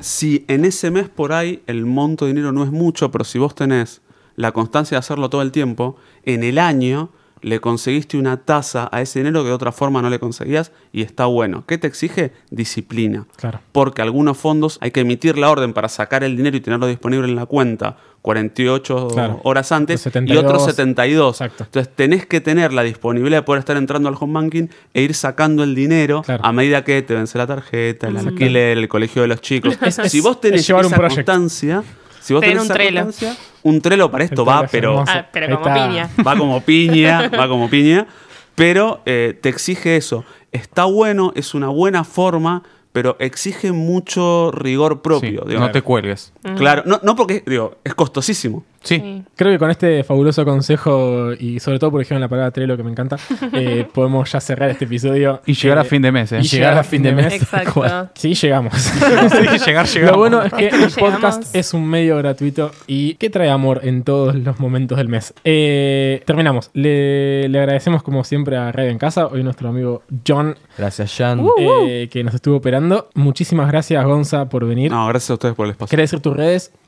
[0.00, 3.38] Si en ese mes por ahí el monto de dinero no es mucho, pero si
[3.38, 4.02] vos tenés
[4.34, 7.10] la constancia de hacerlo todo el tiempo, en el año
[7.44, 11.02] le conseguiste una tasa a ese dinero que de otra forma no le conseguías y
[11.02, 11.64] está bueno.
[11.66, 12.32] ¿Qué te exige?
[12.50, 13.26] Disciplina.
[13.36, 13.60] Claro.
[13.72, 17.28] Porque algunos fondos hay que emitir la orden para sacar el dinero y tenerlo disponible
[17.28, 19.40] en la cuenta 48 Claro.
[19.44, 20.44] horas antes y 72.
[20.44, 21.40] otros 72.
[21.40, 21.64] Exacto.
[21.64, 25.14] Entonces tenés que tener la disponibilidad de poder estar entrando al home banking e ir
[25.14, 26.44] sacando el dinero Claro.
[26.44, 29.76] a medida que te vence la tarjeta, el alquiler, el colegio de los chicos.
[29.82, 31.82] Es- si vos tenés es esa constancia,
[32.24, 35.04] si vos tenés un esa constancia, un trelo para esto va, pero.
[35.06, 35.88] Ah, pero como está.
[35.88, 36.10] piña.
[36.26, 38.06] va como piña, va como piña,
[38.54, 40.24] pero eh, te exige eso.
[40.50, 42.62] Está bueno, es una buena forma,
[42.92, 45.44] pero exige mucho rigor propio.
[45.46, 46.32] Sí, no te cuelgues.
[46.56, 48.64] Claro, no, no porque, digo, es costosísimo.
[48.82, 48.96] Sí.
[48.98, 49.22] Sí.
[49.34, 52.82] Creo que con este fabuloso consejo y sobre todo por ejemplo la palabra Trello que
[52.82, 53.16] me encanta,
[53.54, 55.40] eh, podemos ya cerrar este episodio.
[55.46, 56.40] Y llegar Eh, a fin de mes, ¿eh?
[56.42, 57.32] Y llegar a fin de mes.
[57.32, 57.82] Exacto.
[58.14, 58.74] Sí, llegamos.
[58.84, 60.12] Sí, llegar, llegar.
[60.12, 60.94] Lo bueno es que el llegamos.
[60.98, 65.32] podcast es un medio gratuito y que trae amor en todos los momentos del mes.
[65.44, 66.70] Eh, terminamos.
[66.74, 71.40] Le, le agradecemos como siempre a Radio en Casa, hoy nuestro amigo John, Gracias, Jan.
[71.58, 73.08] eh, que nos estuvo operando.
[73.14, 74.90] Muchísimas gracias, Gonza, por venir.
[74.90, 75.90] No, gracias a ustedes por el espacio.
[75.90, 76.33] ¿Querés decir tus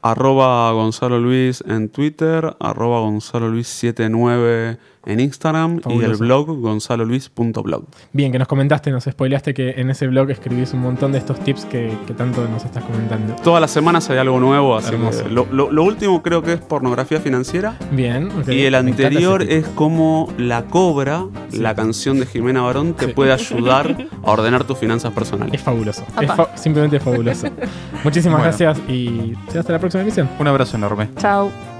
[0.02, 7.84] Arroba Gonzalo Luis en Twitter, arroba Gonzalo Luis 79 en Instagram y el blog gonzaloluis.blog.
[8.12, 11.38] Bien, que nos comentaste, nos spoileaste que en ese blog escribís un montón de estos
[11.40, 13.34] tips que, que tanto nos estás comentando.
[13.42, 16.60] Todas las semanas hay algo nuevo, así que lo, lo- lo último creo que es
[16.60, 17.76] pornografía financiera.
[17.92, 18.28] Bien.
[18.48, 23.12] Y el anterior es cómo La Cobra, la canción de Jimena Barón, te Sí.
[23.12, 25.54] puede ayudar a ordenar tus finanzas personales.
[25.54, 26.04] Es fabuloso.
[26.20, 27.46] Es fa- simplemente fabuloso.
[28.04, 28.56] Muchísimas Bueno.
[28.56, 30.28] gracias y hasta la próxima emisión.
[30.38, 31.08] Un abrazo enorme.
[31.16, 31.75] Chao.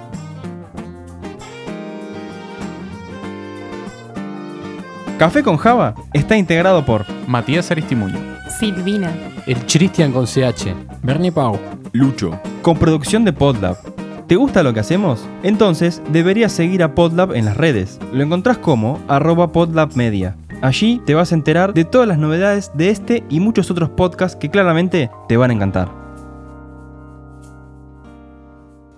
[5.19, 8.19] Café con Java está integrado por Matías Aristimuño.
[8.59, 9.11] Silvina.
[9.47, 10.75] El Christian con CH.
[11.03, 11.59] Bernie Pau.
[11.93, 13.79] Lucho, con producción de Podlab.
[14.27, 15.27] ¿Te gusta lo que hacemos?
[15.43, 17.99] Entonces deberías seguir a Podlab en las redes.
[18.13, 20.37] Lo encontrás como arroba podlabmedia.
[20.61, 24.37] Allí te vas a enterar de todas las novedades de este y muchos otros podcasts
[24.37, 25.89] que claramente te van a encantar.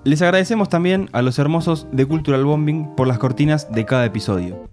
[0.02, 4.68] Les agradecemos también a los hermosos de Cultural Bombing por las cortinas de cada episodio.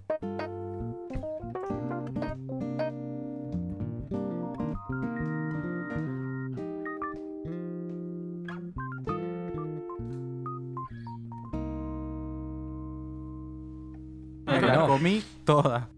[14.96, 15.95] Comí toda.